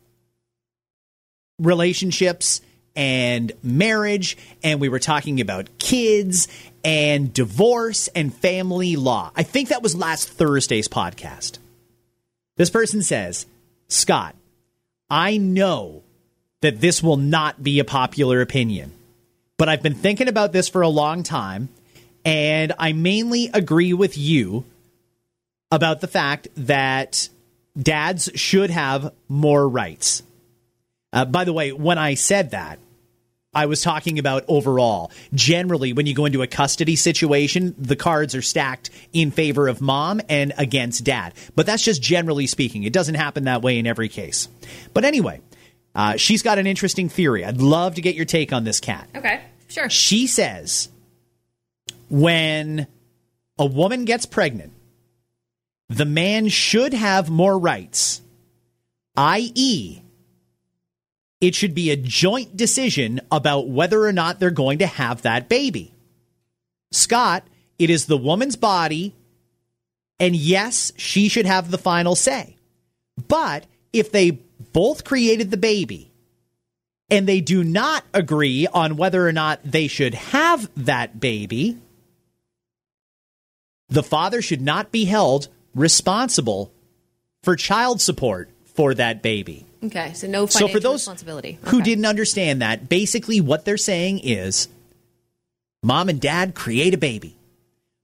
relationships 1.58 2.62
and 2.96 3.52
marriage, 3.62 4.36
and 4.62 4.80
we 4.80 4.88
were 4.88 4.98
talking 4.98 5.40
about 5.40 5.78
kids 5.78 6.48
and 6.84 7.32
divorce 7.32 8.08
and 8.08 8.34
family 8.34 8.96
law. 8.96 9.30
I 9.36 9.42
think 9.42 9.68
that 9.68 9.82
was 9.82 9.94
last 9.94 10.28
Thursday's 10.28 10.88
podcast. 10.88 11.58
This 12.56 12.70
person 12.70 13.02
says, 13.02 13.46
Scott, 13.88 14.34
I 15.08 15.36
know 15.36 16.02
that 16.60 16.80
this 16.80 17.02
will 17.02 17.16
not 17.16 17.62
be 17.62 17.78
a 17.78 17.84
popular 17.84 18.40
opinion, 18.40 18.92
but 19.56 19.68
I've 19.68 19.82
been 19.82 19.94
thinking 19.94 20.28
about 20.28 20.52
this 20.52 20.68
for 20.68 20.82
a 20.82 20.88
long 20.88 21.22
time, 21.22 21.68
and 22.24 22.72
I 22.78 22.92
mainly 22.92 23.50
agree 23.52 23.92
with 23.92 24.18
you 24.18 24.64
about 25.70 26.00
the 26.00 26.06
fact 26.06 26.48
that 26.56 27.28
dads 27.78 28.30
should 28.34 28.70
have 28.70 29.12
more 29.28 29.68
rights. 29.68 30.22
Uh, 31.12 31.24
by 31.24 31.44
the 31.44 31.52
way, 31.52 31.72
when 31.72 31.98
I 31.98 32.14
said 32.14 32.52
that, 32.52 32.78
I 33.52 33.66
was 33.66 33.82
talking 33.82 34.20
about 34.20 34.44
overall. 34.46 35.10
Generally, 35.34 35.94
when 35.94 36.06
you 36.06 36.14
go 36.14 36.24
into 36.24 36.42
a 36.42 36.46
custody 36.46 36.94
situation, 36.94 37.74
the 37.76 37.96
cards 37.96 38.36
are 38.36 38.42
stacked 38.42 38.90
in 39.12 39.32
favor 39.32 39.66
of 39.66 39.80
mom 39.80 40.20
and 40.28 40.52
against 40.56 41.02
dad. 41.02 41.34
But 41.56 41.66
that's 41.66 41.82
just 41.82 42.00
generally 42.00 42.46
speaking. 42.46 42.84
It 42.84 42.92
doesn't 42.92 43.16
happen 43.16 43.44
that 43.44 43.62
way 43.62 43.78
in 43.78 43.88
every 43.88 44.08
case. 44.08 44.48
But 44.94 45.04
anyway, 45.04 45.40
uh, 45.96 46.16
she's 46.16 46.42
got 46.42 46.58
an 46.58 46.68
interesting 46.68 47.08
theory. 47.08 47.44
I'd 47.44 47.60
love 47.60 47.96
to 47.96 48.02
get 48.02 48.14
your 48.14 48.24
take 48.24 48.52
on 48.52 48.62
this 48.62 48.78
Kat. 48.78 49.08
okay 49.16 49.40
sure 49.68 49.90
She 49.90 50.26
says 50.26 50.88
when 52.08 52.86
a 53.58 53.66
woman 53.66 54.04
gets 54.04 54.26
pregnant, 54.26 54.72
the 55.88 56.04
man 56.04 56.48
should 56.48 56.92
have 56.94 57.30
more 57.30 57.58
rights, 57.58 58.22
i.e., 59.16 60.02
it 61.40 61.54
should 61.54 61.74
be 61.74 61.90
a 61.90 61.96
joint 61.96 62.56
decision 62.56 63.20
about 63.30 63.68
whether 63.68 64.04
or 64.04 64.12
not 64.12 64.38
they're 64.38 64.50
going 64.50 64.78
to 64.78 64.86
have 64.86 65.22
that 65.22 65.48
baby. 65.48 65.92
Scott, 66.92 67.44
it 67.78 67.88
is 67.88 68.06
the 68.06 68.16
woman's 68.16 68.56
body, 68.56 69.14
and 70.18 70.36
yes, 70.36 70.92
she 70.96 71.28
should 71.28 71.46
have 71.46 71.70
the 71.70 71.78
final 71.78 72.14
say. 72.14 72.56
But 73.28 73.64
if 73.92 74.12
they 74.12 74.32
both 74.72 75.04
created 75.04 75.50
the 75.50 75.56
baby 75.56 76.10
and 77.10 77.26
they 77.26 77.40
do 77.40 77.64
not 77.64 78.04
agree 78.12 78.66
on 78.66 78.96
whether 78.96 79.26
or 79.26 79.32
not 79.32 79.60
they 79.64 79.88
should 79.88 80.14
have 80.14 80.70
that 80.76 81.18
baby, 81.20 81.78
the 83.88 84.02
father 84.02 84.42
should 84.42 84.60
not 84.60 84.92
be 84.92 85.06
held 85.06 85.48
responsible 85.74 86.72
for 87.42 87.56
child 87.56 88.00
support 88.00 88.50
for 88.74 88.94
that 88.94 89.22
baby. 89.22 89.66
Okay 89.84 90.12
so 90.12 90.26
no 90.26 90.46
So 90.46 90.60
financial 90.60 90.68
for 90.68 90.80
those 90.80 91.00
responsibility 91.00 91.58
who 91.66 91.82
didn't 91.82 92.06
understand 92.06 92.62
that, 92.62 92.88
basically 92.88 93.40
what 93.40 93.64
they're 93.64 93.76
saying 93.76 94.20
is 94.20 94.68
mom 95.82 96.08
and 96.08 96.20
dad 96.20 96.54
create 96.54 96.94
a 96.94 96.98
baby. 96.98 97.36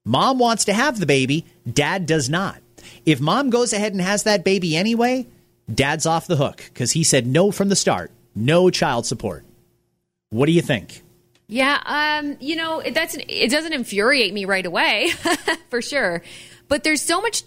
Mom 0.04 0.38
wants 0.38 0.64
to 0.66 0.72
have 0.72 1.00
the 1.00 1.06
baby, 1.06 1.44
dad 1.70 2.06
does 2.06 2.30
not. 2.30 2.58
If 3.04 3.20
mom 3.20 3.50
goes 3.50 3.72
ahead 3.72 3.92
and 3.92 4.00
has 4.00 4.22
that 4.22 4.44
baby 4.44 4.76
anyway, 4.76 5.26
dad's 5.72 6.06
off 6.06 6.26
the 6.26 6.36
hook 6.36 6.62
because 6.68 6.92
he 6.92 7.02
said 7.02 7.26
no 7.26 7.50
from 7.50 7.68
the 7.68 7.76
start. 7.76 8.10
No 8.34 8.70
child 8.70 9.06
support. 9.06 9.44
What 10.30 10.46
do 10.46 10.52
you 10.52 10.62
think? 10.62 11.02
Yeah, 11.48 11.80
um, 11.86 12.36
you 12.40 12.56
know, 12.56 12.80
it, 12.80 12.94
that's 12.94 13.16
it 13.16 13.50
doesn't 13.50 13.72
infuriate 13.72 14.34
me 14.34 14.44
right 14.44 14.66
away, 14.66 15.10
for 15.70 15.80
sure. 15.80 16.22
But 16.68 16.82
there's 16.82 17.02
so 17.02 17.20
much 17.20 17.44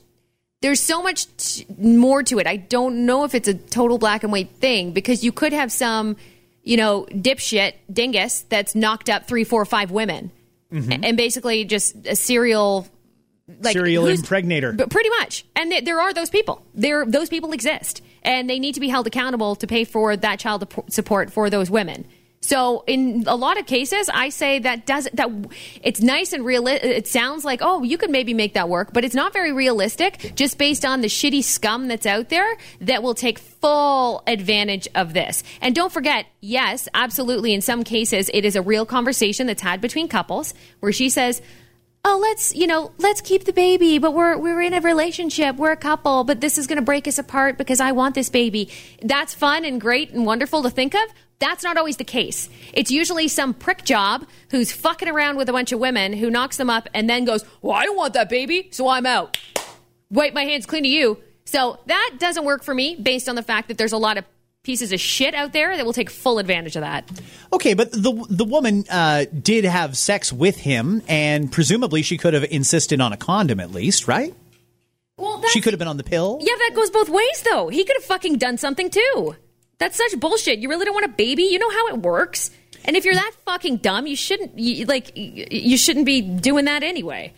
there's 0.62 0.82
so 0.82 1.02
much 1.02 1.26
t- 1.38 1.66
more 1.78 2.24
to 2.24 2.40
it. 2.40 2.48
I 2.48 2.58
don't 2.58 3.06
know 3.06 3.24
if 3.24 3.34
it's 3.34 3.48
a 3.48 3.54
total 3.54 3.98
black 3.98 4.24
and 4.24 4.32
white 4.32 4.52
thing 4.56 4.92
because 4.92 5.24
you 5.24 5.32
could 5.32 5.54
have 5.54 5.72
some, 5.72 6.18
you 6.64 6.78
know, 6.78 7.08
dipshit 7.12 7.74
dingus 7.92 8.42
that's 8.50 8.76
knocked 8.76 9.10
up 9.10 9.28
three, 9.28 9.44
four, 9.44 9.64
five 9.66 9.92
women, 9.92 10.32
mm-hmm. 10.72 11.04
and 11.04 11.18
basically 11.18 11.66
just 11.66 11.96
a 12.06 12.16
serial. 12.16 12.88
Like, 13.62 13.74
serial 13.74 14.06
impregnator, 14.06 14.74
but 14.74 14.92
pretty 14.92 15.10
much, 15.10 15.44
and 15.56 15.72
th- 15.72 15.84
there 15.84 16.00
are 16.00 16.14
those 16.14 16.30
people. 16.30 16.64
There, 16.76 17.04
those 17.04 17.30
people 17.30 17.52
exist, 17.52 18.04
and 18.22 18.48
they 18.48 18.60
need 18.60 18.76
to 18.76 18.80
be 18.80 18.90
held 18.90 19.08
accountable 19.08 19.56
to 19.56 19.66
pay 19.66 19.86
for 19.86 20.16
that 20.16 20.40
child 20.40 20.72
support 20.90 21.32
for 21.34 21.50
those 21.50 21.68
women. 21.68 22.06
So 22.42 22.86
in 22.88 23.26
a 23.28 23.36
lot 23.36 23.60
of 23.60 23.66
cases, 23.66 24.10
I 24.12 24.30
say 24.30 24.60
that 24.60 24.86
doesn't 24.86 25.16
that 25.18 25.30
it's 25.84 26.02
nice 26.02 26.32
and 26.32 26.46
real. 26.46 26.68
It 26.68 27.06
sounds 27.06 27.44
like 27.44 27.60
oh, 27.62 27.84
you 27.84 27.98
could 27.98 28.10
maybe 28.10 28.34
make 28.34 28.54
that 28.54 28.70
work, 28.70 28.94
but 28.94 29.04
it's 29.04 29.16
not 29.16 29.34
very 29.34 29.52
realistic. 29.52 30.34
Just 30.36 30.58
based 30.58 30.86
on 30.86 31.02
the 31.02 31.08
shitty 31.08 31.44
scum 31.44 31.90
that's 31.90 32.06
out 32.06 32.30
there 32.30 32.58
that 32.82 33.04
will 33.04 33.14
take 33.14 33.40
full 33.40 34.24
advantage 34.26 34.88
of 34.96 35.14
this. 35.14 35.44
And 35.62 35.76
don't 35.76 35.92
forget, 35.92 36.28
yes, 36.40 36.88
absolutely. 36.94 37.54
In 37.54 37.62
some 37.62 37.84
cases, 37.84 38.32
it 38.34 38.46
is 38.46 38.56
a 38.56 38.62
real 38.62 38.86
conversation 38.86 39.48
that's 39.48 39.62
had 39.62 39.82
between 39.82 40.08
couples 40.08 40.54
where 40.80 40.92
she 40.92 41.10
says. 41.10 41.42
Oh, 42.06 42.18
let's 42.18 42.56
you 42.56 42.66
know, 42.66 42.94
let's 42.98 43.20
keep 43.20 43.44
the 43.44 43.52
baby, 43.52 43.98
but 43.98 44.14
we're 44.14 44.38
we're 44.38 44.62
in 44.62 44.74
a 44.74 44.80
relationship, 44.80 45.58
we're 45.58 45.74
a 45.74 45.78
couple, 45.78 46.24
but 46.24 46.40
this 46.40 46.58
is 46.58 46.66
going 46.66 46.78
to 46.78 46.82
break 46.82 47.10
us 47.10 47.20
apart 47.20 47.58
because 47.58 47.82
I 47.82 47.92
want 47.92 48.16
this 48.16 48.30
baby. 48.30 48.70
That's 49.02 49.34
fun 49.34 49.66
and 49.66 49.82
great 49.82 50.12
and 50.12 50.26
wonderful 50.26 50.64
to 50.64 50.70
think 50.70 50.96
of, 50.96 51.02
that's 51.40 51.64
not 51.64 51.78
always 51.78 51.98
the 51.98 52.04
case. 52.04 52.50
It's 52.74 52.92
usually 52.92 53.28
some 53.28 53.54
prick 53.54 53.86
job 53.86 54.28
who's 54.52 54.72
fucking 54.72 55.08
around 55.08 55.38
with 55.38 55.50
a 55.50 55.54
bunch 55.54 55.72
of 55.72 55.80
women 55.80 56.14
who 56.14 56.30
knocks 56.30 56.58
them 56.58 56.70
up 56.70 56.88
and 56.94 57.10
then 57.10 57.26
goes, 57.26 57.44
Well, 57.62 57.76
I 57.76 57.86
don't 57.86 57.98
want 57.98 58.14
that 58.14 58.30
baby, 58.30 58.70
so 58.72 58.88
I'm 58.88 59.06
out. 59.06 59.38
Wipe 60.10 60.34
my 60.34 60.44
hands 60.44 60.66
clean 60.66 60.84
to 60.84 60.90
you. 60.90 61.18
So 61.46 61.80
that 61.88 62.16
doesn't 62.20 62.46
work 62.46 62.64
for 62.64 62.74
me 62.74 62.96
based 62.96 63.28
on 63.28 63.36
the 63.36 63.44
fact 63.44 63.70
that 63.70 63.78
there's 63.78 63.94
a 63.94 63.98
lot 63.98 64.18
of 64.18 64.26
pieces 64.64 64.92
of 64.92 65.00
shit 65.00 65.34
out 65.34 65.54
there 65.54 65.76
that 65.76 65.86
will 65.86 65.94
take 65.94 66.10
full 66.10 66.38
advantage 66.38 66.76
of 66.76 66.82
that. 66.82 67.10
Okay, 67.54 67.74
but 67.74 67.92
the 67.92 68.26
the 68.30 68.46
woman 68.46 68.86
uh, 68.90 69.26
did 69.42 69.64
have 69.66 69.98
sex 69.98 70.32
with 70.34 70.58
him, 70.58 71.02
and 71.08 71.52
presumably 71.52 72.02
she 72.02 72.18
could 72.18 72.34
have 72.34 72.44
insisted 72.44 73.02
on 73.02 73.14
a 73.14 73.18
condom 73.18 73.60
at 73.60 73.72
least, 73.72 74.08
right? 74.08 74.36
Well, 75.18 75.42
she 75.48 75.60
could 75.60 75.74
have 75.74 75.80
been 75.80 75.88
on 75.88 75.98
the 75.98 76.04
pill. 76.04 76.38
Yeah, 76.42 76.54
that 76.56 76.72
goes 76.76 76.90
both 76.92 77.10
ways, 77.10 77.44
though. 77.50 77.68
He 77.70 77.84
could 77.84 77.96
have 77.98 78.06
fucking 78.06 78.38
done 78.38 78.58
something 78.58 78.90
too. 78.90 79.36
That's 79.80 79.98
such 79.98 80.20
bullshit. 80.20 80.60
You 80.60 80.70
really 80.70 80.86
don't 80.86 80.94
want 80.94 81.06
a 81.06 81.10
baby? 81.10 81.44
You 81.44 81.60
know 81.60 81.70
how 81.70 81.88
it 81.88 82.00
works. 82.00 82.52
And 82.86 82.96
if 82.96 83.06
you're 83.06 83.16
that 83.16 83.32
fucking 83.46 83.78
dumb, 83.78 84.08
you 84.08 84.16
shouldn't 84.16 84.58
you, 84.58 84.86
like 84.86 85.12
you 85.16 85.78
shouldn't 85.78 86.06
be 86.06 86.22
doing 86.22 86.66
that 86.66 86.84
anyway. 86.84 87.34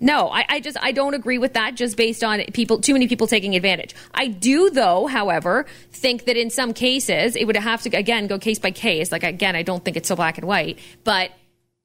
No, 0.00 0.28
I, 0.28 0.44
I, 0.48 0.60
just 0.60 0.76
I 0.80 0.92
don't 0.92 1.14
agree 1.14 1.38
with 1.38 1.54
that. 1.54 1.74
Just 1.74 1.96
based 1.96 2.22
on 2.22 2.40
people, 2.52 2.80
too 2.80 2.92
many 2.92 3.08
people 3.08 3.26
taking 3.26 3.56
advantage. 3.56 3.94
I 4.14 4.28
do, 4.28 4.70
though, 4.70 5.08
however, 5.08 5.66
think 5.90 6.26
that 6.26 6.36
in 6.36 6.50
some 6.50 6.72
cases 6.72 7.34
it 7.34 7.46
would 7.46 7.56
have 7.56 7.82
to 7.82 7.96
again 7.96 8.28
go 8.28 8.38
case 8.38 8.58
by 8.58 8.70
case. 8.70 9.10
Like 9.10 9.24
again, 9.24 9.56
I 9.56 9.62
don't 9.62 9.84
think 9.84 9.96
it's 9.96 10.08
so 10.08 10.16
black 10.16 10.38
and 10.38 10.46
white, 10.46 10.78
but 11.04 11.32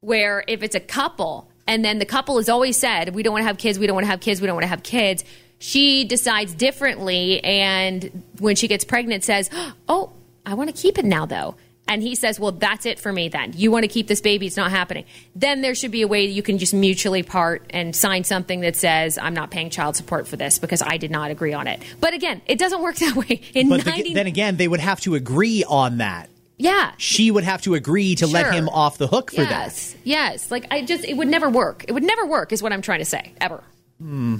where 0.02 0.44
if 0.48 0.64
it's 0.64 0.76
a 0.76 0.80
couple 0.80 1.50
and 1.66 1.84
then 1.84 1.98
the 1.98 2.06
couple 2.06 2.38
has 2.38 2.50
always 2.50 2.78
said 2.78 3.16
we 3.16 3.24
don't 3.24 3.34
want 3.34 3.44
to 3.44 3.48
have 3.48 3.58
kids, 3.58 3.80
we 3.80 3.88
don't 3.88 3.96
want 3.96 4.06
to 4.06 4.12
have 4.12 4.20
kids, 4.20 4.42
we 4.42 4.48
don't 4.48 4.56
want 4.56 4.64
to 4.64 4.70
have 4.70 4.84
kids 4.84 5.24
she 5.64 6.04
decides 6.04 6.54
differently 6.54 7.42
and 7.42 8.24
when 8.40 8.58
she 8.58 8.68
gets 8.68 8.84
pregnant 8.84 9.24
says, 9.24 9.50
"Oh, 9.88 10.12
I 10.46 10.56
want 10.56 10.76
to 10.76 10.80
keep 10.80 10.98
it 10.98 11.06
now 11.06 11.26
though." 11.26 11.56
And 11.88 12.02
he 12.02 12.16
says, 12.16 12.38
"Well, 12.38 12.52
that's 12.52 12.86
it 12.86 13.00
for 13.00 13.14
me 13.14 13.30
then. 13.30 13.54
You 13.56 13.72
want 13.72 13.84
to 13.84 13.88
keep 13.88 14.08
this 14.08 14.20
baby, 14.20 14.46
it's 14.46 14.58
not 14.58 14.72
happening." 14.72 15.06
Then 15.38 15.62
there 15.62 15.74
should 15.74 15.92
be 15.92 16.02
a 16.02 16.08
way 16.08 16.28
that 16.28 16.34
you 16.34 16.44
can 16.44 16.58
just 16.58 16.74
mutually 16.74 17.24
part 17.24 17.64
and 17.70 17.96
sign 17.96 18.26
something 18.26 18.60
that 18.60 18.76
says, 18.76 19.18
"I'm 19.18 19.34
not 19.34 19.52
paying 19.52 19.70
child 19.70 19.96
support 19.96 20.28
for 20.28 20.36
this 20.36 20.60
because 20.60 20.82
I 20.82 20.98
did 20.98 21.12
not 21.12 21.32
agree 21.32 21.54
on 21.54 21.68
it." 21.68 21.82
But 22.02 22.14
again, 22.14 22.42
it 22.46 22.60
doesn't 22.60 22.82
work 22.82 22.96
that 23.06 23.16
way. 23.16 23.40
In 23.54 23.70
but 23.70 23.82
90- 23.82 24.04
the, 24.04 24.14
then 24.16 24.28
again, 24.28 24.58
they 24.58 24.68
would 24.68 24.82
have 24.82 25.00
to 25.02 25.16
agree 25.16 25.64
on 25.64 26.00
that. 26.00 26.30
Yeah. 26.58 26.92
She 26.98 27.32
would 27.32 27.46
have 27.46 27.62
to 27.62 27.74
agree 27.74 28.16
to 28.16 28.26
sure. 28.26 28.34
let 28.34 28.54
him 28.54 28.68
off 28.68 28.98
the 28.98 29.08
hook 29.08 29.32
for 29.32 29.44
yes. 29.44 29.94
that. 29.94 30.00
Yes. 30.04 30.52
Like 30.52 30.68
I 30.72 30.82
just 30.82 31.06
it 31.06 31.16
would 31.16 31.30
never 31.30 31.50
work. 31.50 31.86
It 31.88 31.94
would 31.94 32.04
never 32.04 32.26
work 32.26 32.52
is 32.52 32.62
what 32.62 32.74
I'm 32.74 32.82
trying 32.82 33.00
to 33.00 33.06
say. 33.06 33.32
Ever. 33.40 33.64
Hmm. 34.00 34.38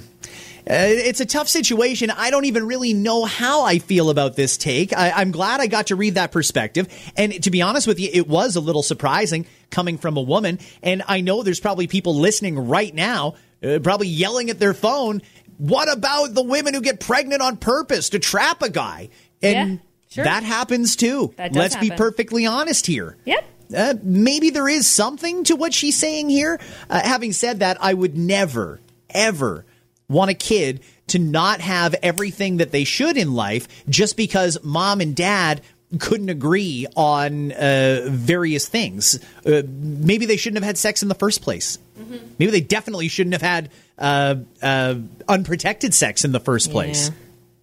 Uh, 0.66 0.88
it's 0.88 1.20
a 1.20 1.26
tough 1.26 1.46
situation. 1.46 2.10
I 2.10 2.30
don't 2.30 2.46
even 2.46 2.66
really 2.66 2.94
know 2.94 3.26
how 3.26 3.64
I 3.64 3.78
feel 3.78 4.08
about 4.08 4.34
this 4.34 4.56
take. 4.56 4.96
I, 4.96 5.20
am 5.20 5.30
glad 5.30 5.60
I 5.60 5.66
got 5.66 5.88
to 5.88 5.96
read 5.96 6.14
that 6.14 6.32
perspective. 6.32 6.88
And 7.16 7.42
to 7.42 7.50
be 7.50 7.60
honest 7.60 7.86
with 7.86 8.00
you, 8.00 8.08
it 8.10 8.26
was 8.26 8.56
a 8.56 8.60
little 8.60 8.82
surprising 8.82 9.44
coming 9.70 9.98
from 9.98 10.16
a 10.16 10.22
woman. 10.22 10.58
And 10.82 11.02
I 11.06 11.20
know 11.20 11.42
there's 11.42 11.60
probably 11.60 11.86
people 11.86 12.14
listening 12.14 12.58
right 12.58 12.94
now, 12.94 13.34
uh, 13.62 13.80
probably 13.82 14.08
yelling 14.08 14.48
at 14.48 14.58
their 14.58 14.72
phone. 14.72 15.20
What 15.58 15.92
about 15.92 16.32
the 16.32 16.42
women 16.42 16.72
who 16.72 16.80
get 16.80 16.98
pregnant 16.98 17.42
on 17.42 17.58
purpose 17.58 18.08
to 18.10 18.18
trap 18.18 18.62
a 18.62 18.70
guy? 18.70 19.10
And 19.42 19.70
yeah, 19.70 19.76
sure. 20.08 20.24
that 20.24 20.44
happens 20.44 20.96
too. 20.96 21.34
That 21.36 21.52
Let's 21.52 21.74
happen. 21.74 21.90
be 21.90 21.94
perfectly 21.94 22.46
honest 22.46 22.86
here. 22.86 23.18
Yep. 23.26 23.44
Uh, 23.76 23.94
maybe 24.02 24.48
there 24.48 24.68
is 24.68 24.86
something 24.86 25.44
to 25.44 25.56
what 25.56 25.74
she's 25.74 25.98
saying 25.98 26.30
here. 26.30 26.58
Uh, 26.88 27.00
having 27.02 27.32
said 27.32 27.60
that, 27.60 27.76
I 27.82 27.92
would 27.92 28.16
never, 28.16 28.80
ever 29.10 29.66
want 30.08 30.30
a 30.30 30.34
kid 30.34 30.80
to 31.08 31.18
not 31.18 31.60
have 31.60 31.94
everything 32.02 32.58
that 32.58 32.72
they 32.72 32.84
should 32.84 33.16
in 33.16 33.34
life 33.34 33.68
just 33.88 34.16
because 34.16 34.62
mom 34.62 35.00
and 35.00 35.14
dad 35.14 35.60
couldn't 35.98 36.28
agree 36.28 36.86
on 36.96 37.52
uh, 37.52 38.02
various 38.08 38.66
things. 38.66 39.18
Uh, 39.46 39.62
maybe 39.66 40.26
they 40.26 40.36
shouldn't 40.36 40.62
have 40.62 40.66
had 40.66 40.78
sex 40.78 41.02
in 41.02 41.08
the 41.08 41.14
first 41.14 41.42
place. 41.42 41.78
Mm-hmm. 41.98 42.16
Maybe 42.38 42.50
they 42.50 42.60
definitely 42.60 43.08
shouldn't 43.08 43.34
have 43.34 43.42
had 43.42 43.70
uh, 43.96 44.34
uh 44.60 44.96
unprotected 45.28 45.94
sex 45.94 46.24
in 46.24 46.32
the 46.32 46.40
first 46.40 46.72
place. 46.72 47.08
Yeah. 47.08 47.14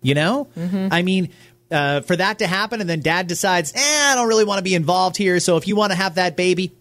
You 0.03 0.15
know? 0.15 0.47
Mm-hmm. 0.57 0.87
I 0.91 1.01
mean, 1.01 1.29
uh, 1.69 2.01
for 2.01 2.15
that 2.15 2.39
to 2.39 2.47
happen 2.47 2.81
and 2.81 2.89
then 2.89 3.01
dad 3.01 3.27
decides, 3.27 3.73
eh, 3.75 4.11
I 4.11 4.15
don't 4.15 4.27
really 4.27 4.45
want 4.45 4.59
to 4.59 4.63
be 4.63 4.75
involved 4.75 5.17
here. 5.17 5.39
So 5.39 5.57
if 5.57 5.67
you 5.67 5.75
want 5.75 5.91
to 5.91 5.97
have 5.97 6.15
that 6.15 6.35
baby, 6.35 6.71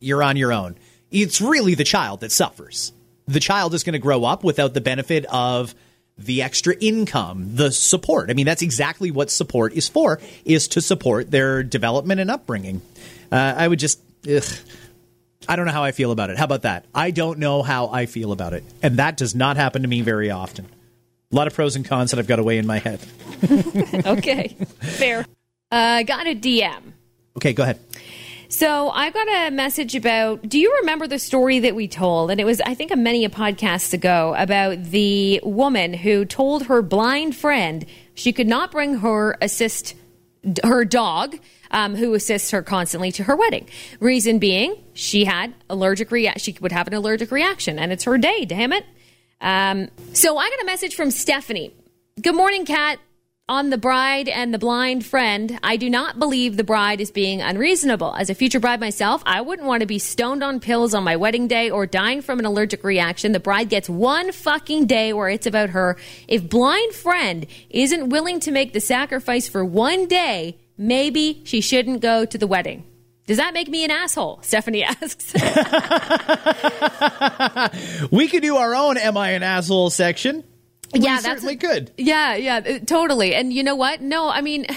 you're 0.00 0.22
on 0.22 0.36
your 0.36 0.52
own. 0.52 0.76
It's 1.10 1.40
really 1.40 1.74
the 1.74 1.84
child 1.84 2.20
that 2.20 2.32
suffers 2.32 2.92
the 3.26 3.40
child 3.40 3.74
is 3.74 3.82
going 3.84 3.94
to 3.94 3.98
grow 3.98 4.24
up 4.24 4.44
without 4.44 4.74
the 4.74 4.80
benefit 4.80 5.24
of 5.26 5.74
the 6.16 6.42
extra 6.42 6.74
income, 6.80 7.56
the 7.56 7.72
support. 7.72 8.30
I 8.30 8.34
mean, 8.34 8.46
that's 8.46 8.62
exactly 8.62 9.10
what 9.10 9.30
support 9.30 9.72
is 9.72 9.88
for, 9.88 10.20
is 10.44 10.68
to 10.68 10.80
support 10.80 11.30
their 11.30 11.62
development 11.62 12.20
and 12.20 12.30
upbringing. 12.30 12.82
Uh, 13.32 13.54
I 13.56 13.66
would 13.66 13.78
just, 13.78 14.00
ugh, 14.28 14.44
I 15.48 15.56
don't 15.56 15.66
know 15.66 15.72
how 15.72 15.82
I 15.82 15.92
feel 15.92 16.12
about 16.12 16.30
it. 16.30 16.38
How 16.38 16.44
about 16.44 16.62
that? 16.62 16.84
I 16.94 17.10
don't 17.10 17.38
know 17.38 17.62
how 17.62 17.88
I 17.88 18.06
feel 18.06 18.32
about 18.32 18.52
it. 18.52 18.64
And 18.82 18.98
that 18.98 19.16
does 19.16 19.34
not 19.34 19.56
happen 19.56 19.82
to 19.82 19.88
me 19.88 20.02
very 20.02 20.30
often. 20.30 20.66
A 21.32 21.34
lot 21.34 21.46
of 21.46 21.54
pros 21.54 21.74
and 21.74 21.84
cons 21.84 22.12
that 22.12 22.20
I've 22.20 22.28
got 22.28 22.38
away 22.38 22.58
in 22.58 22.66
my 22.66 22.78
head. 22.78 23.00
okay, 24.06 24.56
fair. 24.80 25.26
Uh, 25.70 26.04
got 26.04 26.28
a 26.28 26.34
DM. 26.34 26.92
Okay, 27.36 27.52
go 27.52 27.64
ahead. 27.64 27.80
So 28.56 28.90
I 28.90 29.10
got 29.10 29.26
a 29.28 29.50
message 29.50 29.96
about. 29.96 30.48
Do 30.48 30.60
you 30.60 30.72
remember 30.82 31.08
the 31.08 31.18
story 31.18 31.58
that 31.58 31.74
we 31.74 31.88
told? 31.88 32.30
And 32.30 32.40
it 32.40 32.44
was, 32.44 32.60
I 32.60 32.74
think, 32.74 32.92
a 32.92 32.96
many 32.96 33.24
a 33.24 33.28
podcast 33.28 33.92
ago 33.92 34.32
about 34.38 34.80
the 34.80 35.40
woman 35.42 35.92
who 35.92 36.24
told 36.24 36.66
her 36.66 36.80
blind 36.80 37.34
friend 37.34 37.84
she 38.14 38.32
could 38.32 38.46
not 38.46 38.70
bring 38.70 38.98
her 38.98 39.36
assist 39.42 39.96
her 40.62 40.84
dog, 40.84 41.36
um, 41.72 41.96
who 41.96 42.14
assists 42.14 42.52
her 42.52 42.62
constantly 42.62 43.10
to 43.10 43.24
her 43.24 43.34
wedding. 43.34 43.68
Reason 43.98 44.38
being, 44.38 44.76
she 44.92 45.24
had 45.24 45.52
allergic 45.68 46.12
reaction. 46.12 46.54
She 46.54 46.56
would 46.60 46.70
have 46.70 46.86
an 46.86 46.94
allergic 46.94 47.32
reaction, 47.32 47.80
and 47.80 47.90
it's 47.90 48.04
her 48.04 48.18
day. 48.18 48.44
Damn 48.44 48.72
it. 48.72 48.84
Um, 49.40 49.88
so 50.12 50.38
I 50.38 50.48
got 50.48 50.62
a 50.62 50.66
message 50.66 50.94
from 50.94 51.10
Stephanie. 51.10 51.74
Good 52.22 52.36
morning, 52.36 52.64
Kat 52.64 53.00
on 53.46 53.68
the 53.68 53.76
bride 53.76 54.26
and 54.26 54.54
the 54.54 54.58
blind 54.58 55.04
friend, 55.04 55.60
I 55.62 55.76
do 55.76 55.90
not 55.90 56.18
believe 56.18 56.56
the 56.56 56.64
bride 56.64 56.98
is 56.98 57.10
being 57.10 57.42
unreasonable. 57.42 58.14
As 58.14 58.30
a 58.30 58.34
future 58.34 58.58
bride 58.58 58.80
myself, 58.80 59.22
I 59.26 59.42
wouldn't 59.42 59.68
want 59.68 59.82
to 59.82 59.86
be 59.86 59.98
stoned 59.98 60.42
on 60.42 60.60
pills 60.60 60.94
on 60.94 61.04
my 61.04 61.16
wedding 61.16 61.46
day 61.46 61.68
or 61.68 61.84
dying 61.84 62.22
from 62.22 62.38
an 62.38 62.46
allergic 62.46 62.82
reaction. 62.82 63.32
The 63.32 63.40
bride 63.40 63.68
gets 63.68 63.86
one 63.86 64.32
fucking 64.32 64.86
day 64.86 65.12
where 65.12 65.28
it's 65.28 65.46
about 65.46 65.68
her. 65.70 65.98
If 66.26 66.48
blind 66.48 66.94
friend 66.94 67.46
isn't 67.68 68.08
willing 68.08 68.40
to 68.40 68.50
make 68.50 68.72
the 68.72 68.80
sacrifice 68.80 69.46
for 69.46 69.62
one 69.62 70.08
day, 70.08 70.56
maybe 70.78 71.42
she 71.44 71.60
shouldn't 71.60 72.00
go 72.00 72.24
to 72.24 72.38
the 72.38 72.46
wedding. 72.46 72.86
Does 73.26 73.36
that 73.36 73.52
make 73.52 73.68
me 73.68 73.84
an 73.84 73.90
asshole? 73.90 74.38
Stephanie 74.40 74.84
asks. 74.84 75.34
we 78.10 78.26
could 78.28 78.42
do 78.42 78.56
our 78.56 78.74
own 78.74 78.96
Am 78.96 79.18
I 79.18 79.32
an 79.32 79.42
Asshole 79.42 79.90
section 79.90 80.44
yeah, 80.94 81.20
that's 81.20 81.24
certainly 81.24 81.56
good. 81.56 81.92
Yeah, 81.96 82.34
yeah, 82.34 82.56
uh, 82.56 82.78
totally. 82.80 83.34
And 83.34 83.52
you 83.52 83.62
know 83.62 83.76
what? 83.76 84.00
No, 84.00 84.28
I 84.28 84.40
mean. 84.40 84.66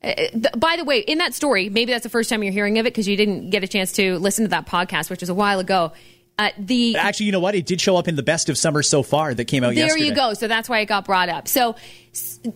Uh, 0.00 0.14
by 0.56 0.76
the 0.76 0.84
way, 0.84 1.00
in 1.00 1.18
that 1.18 1.34
story, 1.34 1.68
maybe 1.68 1.90
that's 1.90 2.04
the 2.04 2.08
first 2.08 2.30
time 2.30 2.40
you're 2.44 2.52
hearing 2.52 2.78
of 2.78 2.86
it 2.86 2.90
because 2.90 3.08
you 3.08 3.16
didn't 3.16 3.50
get 3.50 3.64
a 3.64 3.66
chance 3.66 3.90
to 3.90 4.16
listen 4.20 4.44
to 4.44 4.48
that 4.48 4.64
podcast, 4.64 5.10
which 5.10 5.18
was 5.18 5.28
a 5.28 5.34
while 5.34 5.58
ago. 5.58 5.90
Uh, 6.38 6.50
the 6.56 6.96
actually, 6.96 7.26
you 7.26 7.32
know 7.32 7.40
what? 7.40 7.56
It 7.56 7.66
did 7.66 7.80
show 7.80 7.96
up 7.96 8.06
in 8.06 8.14
the 8.14 8.22
best 8.22 8.48
of 8.48 8.56
summer 8.56 8.84
so 8.84 9.02
far 9.02 9.34
that 9.34 9.46
came 9.46 9.64
out. 9.64 9.74
There 9.74 9.86
yesterday. 9.86 10.04
you 10.04 10.14
go. 10.14 10.34
So 10.34 10.46
that's 10.46 10.68
why 10.68 10.78
it 10.78 10.86
got 10.86 11.04
brought 11.04 11.28
up. 11.28 11.48
So 11.48 11.74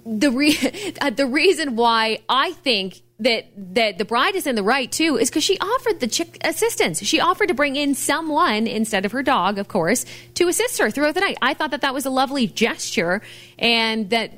the 0.06 0.30
re- 0.30 0.94
uh, 1.00 1.10
the 1.10 1.26
reason 1.26 1.74
why 1.74 2.20
I 2.28 2.52
think 2.52 3.01
that 3.22 3.46
that 3.74 3.98
the 3.98 4.04
bride 4.04 4.34
is 4.34 4.46
in 4.46 4.54
the 4.54 4.62
right 4.62 4.90
too 4.90 5.16
is 5.16 5.30
because 5.30 5.44
she 5.44 5.58
offered 5.58 6.00
the 6.00 6.06
chick 6.06 6.38
assistance. 6.44 7.02
She 7.02 7.20
offered 7.20 7.48
to 7.48 7.54
bring 7.54 7.76
in 7.76 7.94
someone 7.94 8.66
instead 8.66 9.04
of 9.04 9.12
her 9.12 9.22
dog, 9.22 9.58
of 9.58 9.68
course, 9.68 10.04
to 10.34 10.48
assist 10.48 10.78
her 10.78 10.90
throughout 10.90 11.14
the 11.14 11.20
night. 11.20 11.38
I 11.40 11.54
thought 11.54 11.70
that 11.70 11.80
that 11.82 11.94
was 11.94 12.06
a 12.06 12.10
lovely 12.10 12.46
gesture, 12.46 13.22
and 13.58 14.10
that 14.10 14.32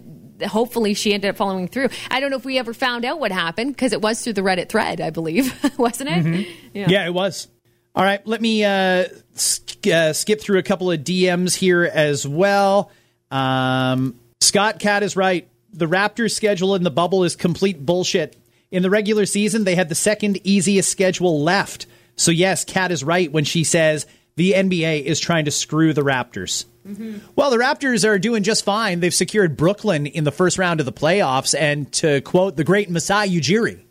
hopefully 0.46 0.94
she 0.94 1.14
ended 1.14 1.30
up 1.30 1.36
following 1.36 1.68
through. 1.68 1.88
I 2.10 2.20
don't 2.20 2.30
know 2.30 2.36
if 2.36 2.44
we 2.44 2.58
ever 2.58 2.74
found 2.74 3.04
out 3.04 3.20
what 3.20 3.32
happened 3.32 3.74
because 3.74 3.92
it 3.92 4.02
was 4.02 4.22
through 4.22 4.34
the 4.34 4.42
Reddit 4.42 4.68
thread, 4.68 5.00
I 5.00 5.10
believe, 5.10 5.52
wasn't 5.78 6.10
it? 6.10 6.24
Mm-hmm. 6.24 6.50
Yeah. 6.74 6.86
yeah. 6.88 7.06
it 7.06 7.14
was. 7.14 7.48
All 7.96 8.02
right, 8.02 8.26
let 8.26 8.40
me 8.40 8.64
uh, 8.64 9.04
sk- 9.34 9.86
uh, 9.86 10.12
skip 10.12 10.40
through 10.40 10.58
a 10.58 10.64
couple 10.64 10.90
of 10.90 11.00
DMs 11.00 11.54
here 11.54 11.84
as 11.84 12.26
well. 12.26 12.90
Um, 13.30 14.18
Scott 14.40 14.80
Kat 14.80 15.04
is 15.04 15.16
right. 15.16 15.48
The 15.72 15.86
Raptors' 15.86 16.32
schedule 16.32 16.74
in 16.74 16.82
the 16.82 16.90
bubble 16.90 17.22
is 17.22 17.36
complete 17.36 17.84
bullshit. 17.84 18.36
In 18.74 18.82
the 18.82 18.90
regular 18.90 19.24
season, 19.24 19.62
they 19.62 19.76
had 19.76 19.88
the 19.88 19.94
second 19.94 20.40
easiest 20.42 20.90
schedule 20.90 21.44
left. 21.44 21.86
So, 22.16 22.32
yes, 22.32 22.64
Kat 22.64 22.90
is 22.90 23.04
right 23.04 23.30
when 23.30 23.44
she 23.44 23.62
says 23.62 24.04
the 24.34 24.50
NBA 24.50 25.04
is 25.04 25.20
trying 25.20 25.44
to 25.44 25.52
screw 25.52 25.92
the 25.92 26.02
Raptors. 26.02 26.64
Mm-hmm. 26.84 27.18
Well, 27.36 27.50
the 27.50 27.56
Raptors 27.56 28.04
are 28.04 28.18
doing 28.18 28.42
just 28.42 28.64
fine. 28.64 28.98
They've 28.98 29.14
secured 29.14 29.56
Brooklyn 29.56 30.08
in 30.08 30.24
the 30.24 30.32
first 30.32 30.58
round 30.58 30.80
of 30.80 30.86
the 30.86 30.92
playoffs. 30.92 31.54
And 31.56 31.92
to 31.92 32.20
quote 32.22 32.56
the 32.56 32.64
great 32.64 32.90
Masai 32.90 33.28
Ujiri, 33.28 33.84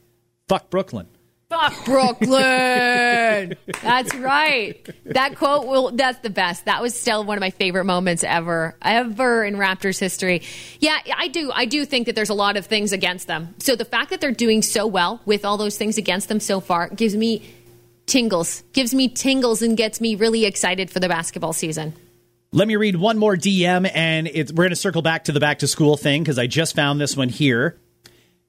fuck 0.50 0.69
Brooklyn. 0.69 1.08
Fuck 1.53 1.85
Brooklyn. 1.85 3.55
that's 3.81 4.15
right. 4.15 4.89
That 5.05 5.35
quote 5.35 5.67
will 5.67 5.91
that's 5.91 6.19
the 6.19 6.31
best. 6.31 6.65
That 6.65 6.81
was 6.81 6.99
still 6.99 7.23
one 7.23 7.37
of 7.37 7.41
my 7.41 7.51
favorite 7.51 7.85
moments 7.85 8.23
ever, 8.23 8.75
ever 8.81 9.45
in 9.45 9.55
Raptors 9.55 9.99
history. 9.99 10.41
Yeah, 10.79 10.97
I 11.15 11.27
do 11.27 11.51
I 11.53 11.65
do 11.65 11.85
think 11.85 12.07
that 12.07 12.15
there's 12.15 12.29
a 12.29 12.33
lot 12.33 12.57
of 12.57 12.65
things 12.65 12.91
against 12.91 13.27
them. 13.27 13.53
So 13.59 13.75
the 13.75 13.85
fact 13.85 14.09
that 14.09 14.19
they're 14.19 14.31
doing 14.31 14.63
so 14.63 14.87
well 14.87 15.21
with 15.25 15.45
all 15.45 15.57
those 15.57 15.77
things 15.77 15.99
against 15.99 16.27
them 16.27 16.39
so 16.39 16.59
far 16.59 16.89
gives 16.89 17.15
me 17.15 17.43
tingles. 18.07 18.63
Gives 18.73 18.93
me 18.93 19.07
tingles 19.07 19.61
and 19.61 19.77
gets 19.77 20.01
me 20.01 20.15
really 20.15 20.45
excited 20.45 20.89
for 20.89 20.99
the 20.99 21.07
basketball 21.07 21.53
season. 21.53 21.93
Let 22.51 22.67
me 22.67 22.75
read 22.75 22.95
one 22.95 23.17
more 23.17 23.35
DM 23.35 23.89
and 23.93 24.27
we're 24.27 24.63
going 24.65 24.69
to 24.69 24.75
circle 24.75 25.01
back 25.01 25.25
to 25.25 25.31
the 25.31 25.39
back 25.39 25.59
to 25.59 25.67
school 25.67 25.97
thing 25.97 26.23
because 26.23 26.39
I 26.39 26.47
just 26.47 26.75
found 26.75 26.99
this 26.99 27.15
one 27.15 27.29
here. 27.29 27.79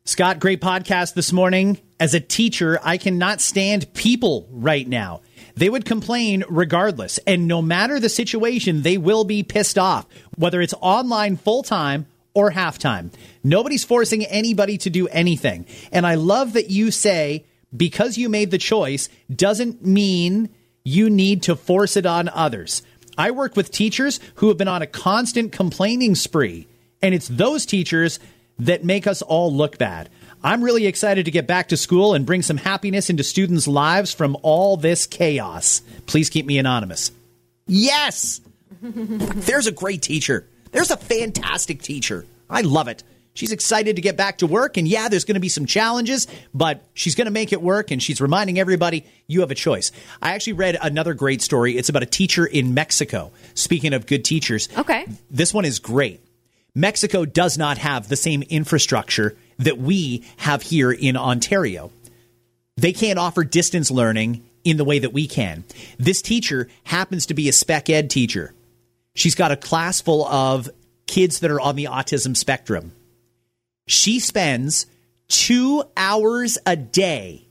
Scott, 0.07 0.39
great 0.39 0.61
podcast 0.61 1.15
this 1.15 1.33
morning. 1.33 1.79
As 1.99 2.13
a 2.13 2.21
teacher, 2.21 2.79
I 2.83 2.99
cannot 2.99 3.41
stand 3.41 3.95
people 3.95 4.47
right 4.51 4.87
now. 4.87 5.23
They 5.57 5.71
would 5.71 5.87
complain 5.87 6.45
regardless. 6.47 7.17
And 7.27 7.49
no 7.49 7.63
matter 7.63 7.99
the 7.99 8.11
situation, 8.11 8.83
they 8.83 8.99
will 8.99 9.25
be 9.25 9.43
pissed 9.43 9.79
off, 9.79 10.07
whether 10.37 10.61
it's 10.61 10.75
online 10.83 11.39
full 11.39 11.63
time 11.63 12.05
or 12.35 12.51
halftime. 12.51 13.15
Nobody's 13.43 13.83
forcing 13.83 14.27
anybody 14.27 14.77
to 14.77 14.91
do 14.91 15.09
anything. 15.09 15.65
And 15.91 16.07
I 16.07 16.17
love 16.17 16.53
that 16.53 16.69
you 16.69 16.91
say, 16.91 17.47
because 17.75 18.19
you 18.19 18.29
made 18.29 18.51
the 18.51 18.59
choice 18.59 19.09
doesn't 19.35 19.87
mean 19.87 20.51
you 20.85 21.09
need 21.09 21.45
to 21.45 21.57
force 21.57 21.97
it 21.97 22.05
on 22.05 22.29
others. 22.29 22.83
I 23.17 23.31
work 23.31 23.57
with 23.57 23.71
teachers 23.71 24.21
who 24.35 24.49
have 24.49 24.59
been 24.59 24.69
on 24.69 24.83
a 24.83 24.87
constant 24.87 25.53
complaining 25.53 26.15
spree, 26.15 26.69
and 27.01 27.15
it's 27.15 27.29
those 27.29 27.65
teachers 27.65 28.19
that 28.59 28.85
make 28.85 29.07
us 29.07 29.23
all 29.23 29.53
look 29.53 29.79
bad. 29.79 30.09
I'm 30.43 30.63
really 30.63 30.87
excited 30.87 31.25
to 31.25 31.31
get 31.31 31.47
back 31.47 31.69
to 31.69 31.77
school 31.77 32.13
and 32.15 32.27
bring 32.27 32.43
some 32.43 32.59
happiness 32.59 33.09
into 33.09 33.25
students' 33.25 33.67
lives 33.67 34.13
from 34.13 34.37
all 34.43 34.77
this 34.77 35.07
chaos. 35.07 35.81
Please 36.07 36.29
keep 36.29 36.45
me 36.45 36.59
anonymous. 36.59 37.11
Yes! 37.67 38.41
There's 38.83 39.67
a 39.67 39.73
great 39.73 40.03
teacher. 40.03 40.47
There's 40.71 40.91
a 40.91 40.97
fantastic 40.97 41.81
teacher. 41.81 42.27
I 42.51 42.61
love 42.61 42.89
it. 42.89 43.03
She's 43.33 43.53
excited 43.53 43.97
to 43.97 44.03
get 44.03 44.17
back 44.17 44.39
to 44.39 44.47
work, 44.47 44.77
and 44.77 44.87
yeah, 44.87 45.09
there's 45.09 45.25
going 45.25 45.35
to 45.35 45.41
be 45.41 45.49
some 45.49 45.67
challenges, 45.67 46.29
but 46.55 46.85
she's 46.95 47.17
going 47.17 47.25
to 47.25 47.33
make 47.33 47.53
it 47.53 47.61
work, 47.61 47.91
and 47.91 48.01
she's 48.01 48.21
reminding 48.21 48.61
everybody 48.61 49.05
you 49.27 49.41
have 49.41 49.51
a 49.51 49.57
choice. 49.57 49.91
I 50.23 50.35
actually 50.35 50.53
read 50.53 50.79
another 50.81 51.15
great 51.15 51.43
story. 51.43 51.77
It's 51.77 51.89
about 51.89 52.05
a 52.05 52.07
teacher 52.07 52.47
in 52.47 52.75
Mexico. 52.75 53.33
Speaking 53.55 53.93
of 53.93 54.07
good 54.07 54.25
teachers, 54.25 54.69
okay, 54.79 55.07
this 55.33 55.53
one 55.53 55.65
is 55.65 55.81
great. 55.81 56.21
Mexico 56.75 57.25
does 57.25 57.57
not 57.57 57.79
have 57.79 58.09
the 58.09 58.17
same 58.17 58.43
infrastructure 58.43 59.37
that 59.59 59.79
we 59.79 60.25
have 60.39 60.63
here 60.63 60.91
in 60.91 61.17
Ontario. 61.17 61.93
They 62.77 62.93
can't 62.93 63.19
offer 63.19 63.45
distance 63.45 63.91
learning 63.91 64.45
in 64.65 64.77
the 64.77 64.85
way 64.85 64.99
that 64.99 65.13
we 65.13 65.29
can. 65.29 65.65
This 65.99 66.21
teacher 66.21 66.69
happens 66.83 67.27
to 67.27 67.35
be 67.35 67.49
a 67.49 67.53
spec 67.53 67.89
ed 67.89 68.11
teacher. 68.11 68.55
She's 69.15 69.37
got 69.37 69.53
a 69.53 69.57
class 69.57 70.01
full 70.01 70.27
of 70.27 70.69
kids 71.07 71.41
that 71.41 71.51
are 71.51 71.61
on 71.61 71.77
the 71.77 71.85
autism 71.85 72.37
spectrum. 72.37 72.93
She 73.87 74.19
spends 74.19 74.87
two 75.29 75.85
hours 75.97 76.59
a 76.67 76.75
day 76.75 77.47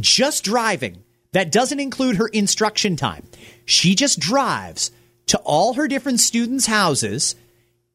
just 0.00 0.44
driving. 0.44 1.04
That 1.32 1.52
doesn't 1.52 1.80
include 1.80 2.16
her 2.16 2.28
instruction 2.28 2.96
time. 2.96 3.24
She 3.66 3.94
just 3.94 4.18
drives 4.18 4.90
to 5.26 5.38
all 5.38 5.74
her 5.74 5.86
different 5.86 6.20
students' 6.20 6.66
houses 6.66 7.36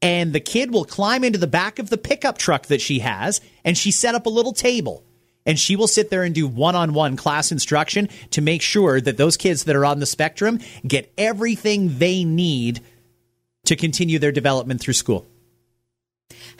and 0.01 0.33
the 0.33 0.39
kid 0.39 0.71
will 0.71 0.85
climb 0.85 1.23
into 1.23 1.37
the 1.37 1.47
back 1.47 1.79
of 1.79 1.89
the 1.89 1.97
pickup 1.97 2.37
truck 2.37 2.67
that 2.67 2.81
she 2.81 2.99
has 2.99 3.41
and 3.63 3.77
she 3.77 3.91
set 3.91 4.15
up 4.15 4.25
a 4.25 4.29
little 4.29 4.53
table 4.53 5.03
and 5.45 5.59
she 5.59 5.75
will 5.75 5.87
sit 5.87 6.09
there 6.09 6.23
and 6.23 6.35
do 6.35 6.47
one-on-one 6.47 7.17
class 7.17 7.51
instruction 7.51 8.09
to 8.31 8.41
make 8.41 8.61
sure 8.61 9.01
that 9.01 9.17
those 9.17 9.37
kids 9.37 9.63
that 9.65 9.75
are 9.75 9.85
on 9.85 9.99
the 9.99 10.05
spectrum 10.05 10.59
get 10.85 11.11
everything 11.17 11.97
they 11.97 12.23
need 12.23 12.81
to 13.65 13.75
continue 13.75 14.19
their 14.19 14.31
development 14.31 14.81
through 14.81 14.93
school. 14.93 15.25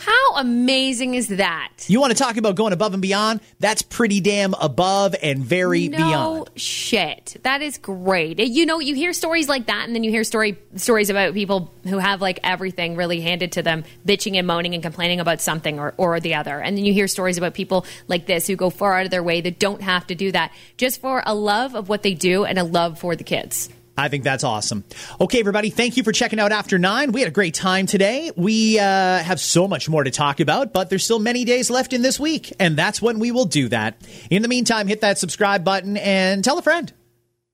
How 0.02 0.38
amazing 0.38 1.14
is 1.14 1.28
that? 1.28 1.86
You 1.86 2.02
want 2.02 2.12
to 2.12 2.18
talk 2.18 2.38
about 2.38 2.56
going 2.56 2.74
above 2.74 2.94
and 2.94 3.04
beyond? 3.04 3.40
That's 3.60 3.84
pretty 3.84 4.20
damn 4.20 4.56
above 4.56 5.16
and 5.22 5.46
very 5.46 5.90
no 5.90 5.98
beyond. 5.98 6.50
shit. 6.56 7.38
That 7.44 7.62
is 7.62 7.78
great. 7.78 8.40
Eh, 8.40 8.46
you 8.46 8.66
know, 8.66 8.80
you 8.80 8.96
hear 8.96 9.14
stories 9.14 9.48
like 9.48 9.68
that, 9.68 9.86
and 9.86 9.94
then 9.94 10.04
you 10.04 10.10
hear 10.10 10.24
story 10.24 10.58
stories 10.76 11.12
about 11.12 11.36
people 11.36 11.72
who 11.84 12.00
have 12.00 12.20
like 12.20 12.40
everything 12.44 12.96
really 12.96 13.22
handed 13.22 13.52
to 13.52 13.62
them, 13.62 13.84
bitching 14.04 14.38
and 14.38 14.48
moaning 14.48 14.74
and 14.74 14.82
complaining 14.82 15.20
about 15.20 15.40
something 15.40 15.78
or, 15.78 15.94
or 15.98 16.20
the 16.20 16.34
other. 16.34 16.60
And 16.60 16.76
then 16.76 16.84
you 16.84 16.94
hear 16.94 17.08
stories 17.08 17.38
about 17.38 17.54
people 17.54 17.86
like 18.08 18.26
this 18.26 18.48
who 18.48 18.56
go 18.56 18.72
far 18.72 18.98
out 18.98 19.06
of 19.06 19.12
their 19.12 19.22
way 19.22 19.42
that 19.42 19.60
don't 19.60 19.84
have 19.84 20.08
to 20.08 20.16
do 20.16 20.32
that 20.32 20.52
just 20.78 21.00
for 21.00 21.22
a 21.28 21.36
love 21.36 21.76
of 21.76 21.90
what 21.90 22.02
they 22.02 22.16
do 22.16 22.44
and 22.44 22.58
a 22.58 22.64
love 22.64 22.98
for 22.98 23.16
the 23.16 23.24
kids. 23.24 23.70
I 23.98 24.08
think 24.08 24.24
that's 24.24 24.44
awesome. 24.44 24.84
Okay, 25.20 25.40
everybody, 25.40 25.70
thank 25.70 25.98
you 25.98 26.04
for 26.04 26.12
checking 26.12 26.40
out 26.40 26.52
After 26.52 26.80
Nine. 26.80 27.12
We 27.12 27.22
had 27.22 27.28
a 27.28 27.34
great 27.34 27.54
time 27.54 27.86
today. 27.86 28.32
We 28.36 28.80
uh, 28.80 28.84
have 29.20 29.40
so 29.40 29.68
much 29.68 29.90
more 29.90 30.04
to 30.04 30.12
talk 30.12 30.40
about, 30.40 30.74
but 30.74 30.90
there's 30.90 31.04
still 31.04 31.20
many 31.20 31.46
days 31.46 31.70
left 31.70 31.94
in 31.94 32.02
this 32.02 32.20
week, 32.20 32.54
and 32.60 32.78
that's 32.78 33.02
when 33.02 33.20
we 33.20 33.32
will 33.32 33.46
do 33.46 33.68
that. 33.70 34.02
In 34.30 34.42
the 34.42 34.48
meantime, 34.48 34.88
hit 34.88 35.02
that 35.02 35.18
subscribe 35.18 35.64
button 35.64 35.98
and 35.98 36.44
tell 36.44 36.58
a 36.58 36.62
friend. 36.62 36.92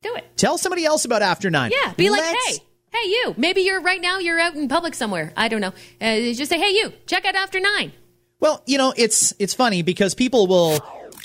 Do 0.04 0.14
it. 0.16 0.26
Tell 0.38 0.58
somebody 0.58 0.86
else 0.86 1.06
about 1.06 1.22
After 1.22 1.50
Nine. 1.50 1.72
Yeah, 1.72 1.94
be 1.94 2.10
Let's... 2.10 2.28
like, 2.28 2.38
hey, 2.46 2.66
hey, 2.94 3.10
you. 3.10 3.34
Maybe 3.36 3.62
you're 3.62 3.82
right 3.82 4.00
now. 4.00 4.20
You're 4.20 4.40
out 4.40 4.56
in 4.56 4.68
public 4.68 4.94
somewhere. 4.94 5.34
I 5.36 5.48
don't 5.48 5.62
know. 5.62 5.74
Uh, 6.00 6.34
just 6.34 6.50
say, 6.50 6.60
hey, 6.60 6.70
you. 6.70 6.94
Check 7.08 7.26
out 7.26 7.36
After 7.36 7.60
Nine. 7.60 7.92
Well, 8.40 8.62
you 8.68 8.78
know, 8.78 8.94
it's 8.96 9.34
it's 9.40 9.56
funny 9.56 9.82
because 9.82 10.14
people 10.14 10.46
will 10.46 10.80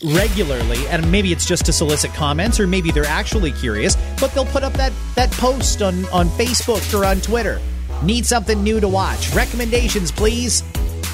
regularly, 0.05 0.87
and 0.88 1.11
maybe 1.11 1.33
it's 1.33 1.47
just 1.47 1.67
to 1.67 1.73
solicit 1.73 2.12
comments, 2.15 2.59
or 2.59 2.67
maybe 2.67 2.91
they're 2.91 3.05
actually 3.05 3.53
curious, 3.53 3.97
but 4.21 4.33
they'll 4.33 4.45
put 4.47 4.62
up 4.62 4.73
that, 4.75 4.93
that 5.15 5.31
post 5.33 5.83
on, 5.83 6.05
on 6.07 6.29
Facebook 6.31 6.99
or 6.99 7.05
on 7.05 7.21
Twitter. 7.21 7.61
Need 8.03 8.27
something 8.27 8.62
new 8.62 8.81
to 8.81 8.88
watch? 8.88 9.33
Recommendations, 9.35 10.11
please. 10.11 10.62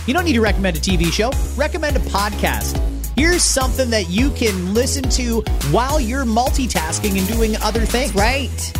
You 0.06 0.14
don't 0.14 0.24
need 0.24 0.34
to 0.34 0.40
recommend 0.40 0.76
a 0.76 0.80
TV 0.80 1.12
show, 1.12 1.30
recommend 1.56 1.96
a 1.96 2.00
podcast. 2.00 2.78
Here's 3.16 3.42
something 3.42 3.90
that 3.90 4.08
you 4.08 4.30
can 4.30 4.74
listen 4.74 5.02
to 5.10 5.40
while 5.70 6.00
you're 6.00 6.24
multitasking 6.24 7.18
and 7.18 7.26
doing 7.28 7.56
other 7.56 7.84
things. 7.84 8.14
Right. 8.14 8.72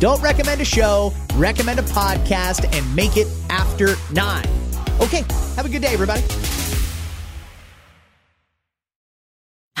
Don't 0.00 0.20
recommend 0.22 0.60
a 0.60 0.64
show, 0.64 1.12
recommend 1.34 1.78
a 1.78 1.82
podcast, 1.82 2.64
and 2.76 2.96
make 2.96 3.16
it 3.16 3.28
after 3.50 3.94
nine. 4.12 4.46
Okay, 5.00 5.24
have 5.56 5.66
a 5.66 5.68
good 5.68 5.82
day, 5.82 5.92
everybody. 5.92 6.22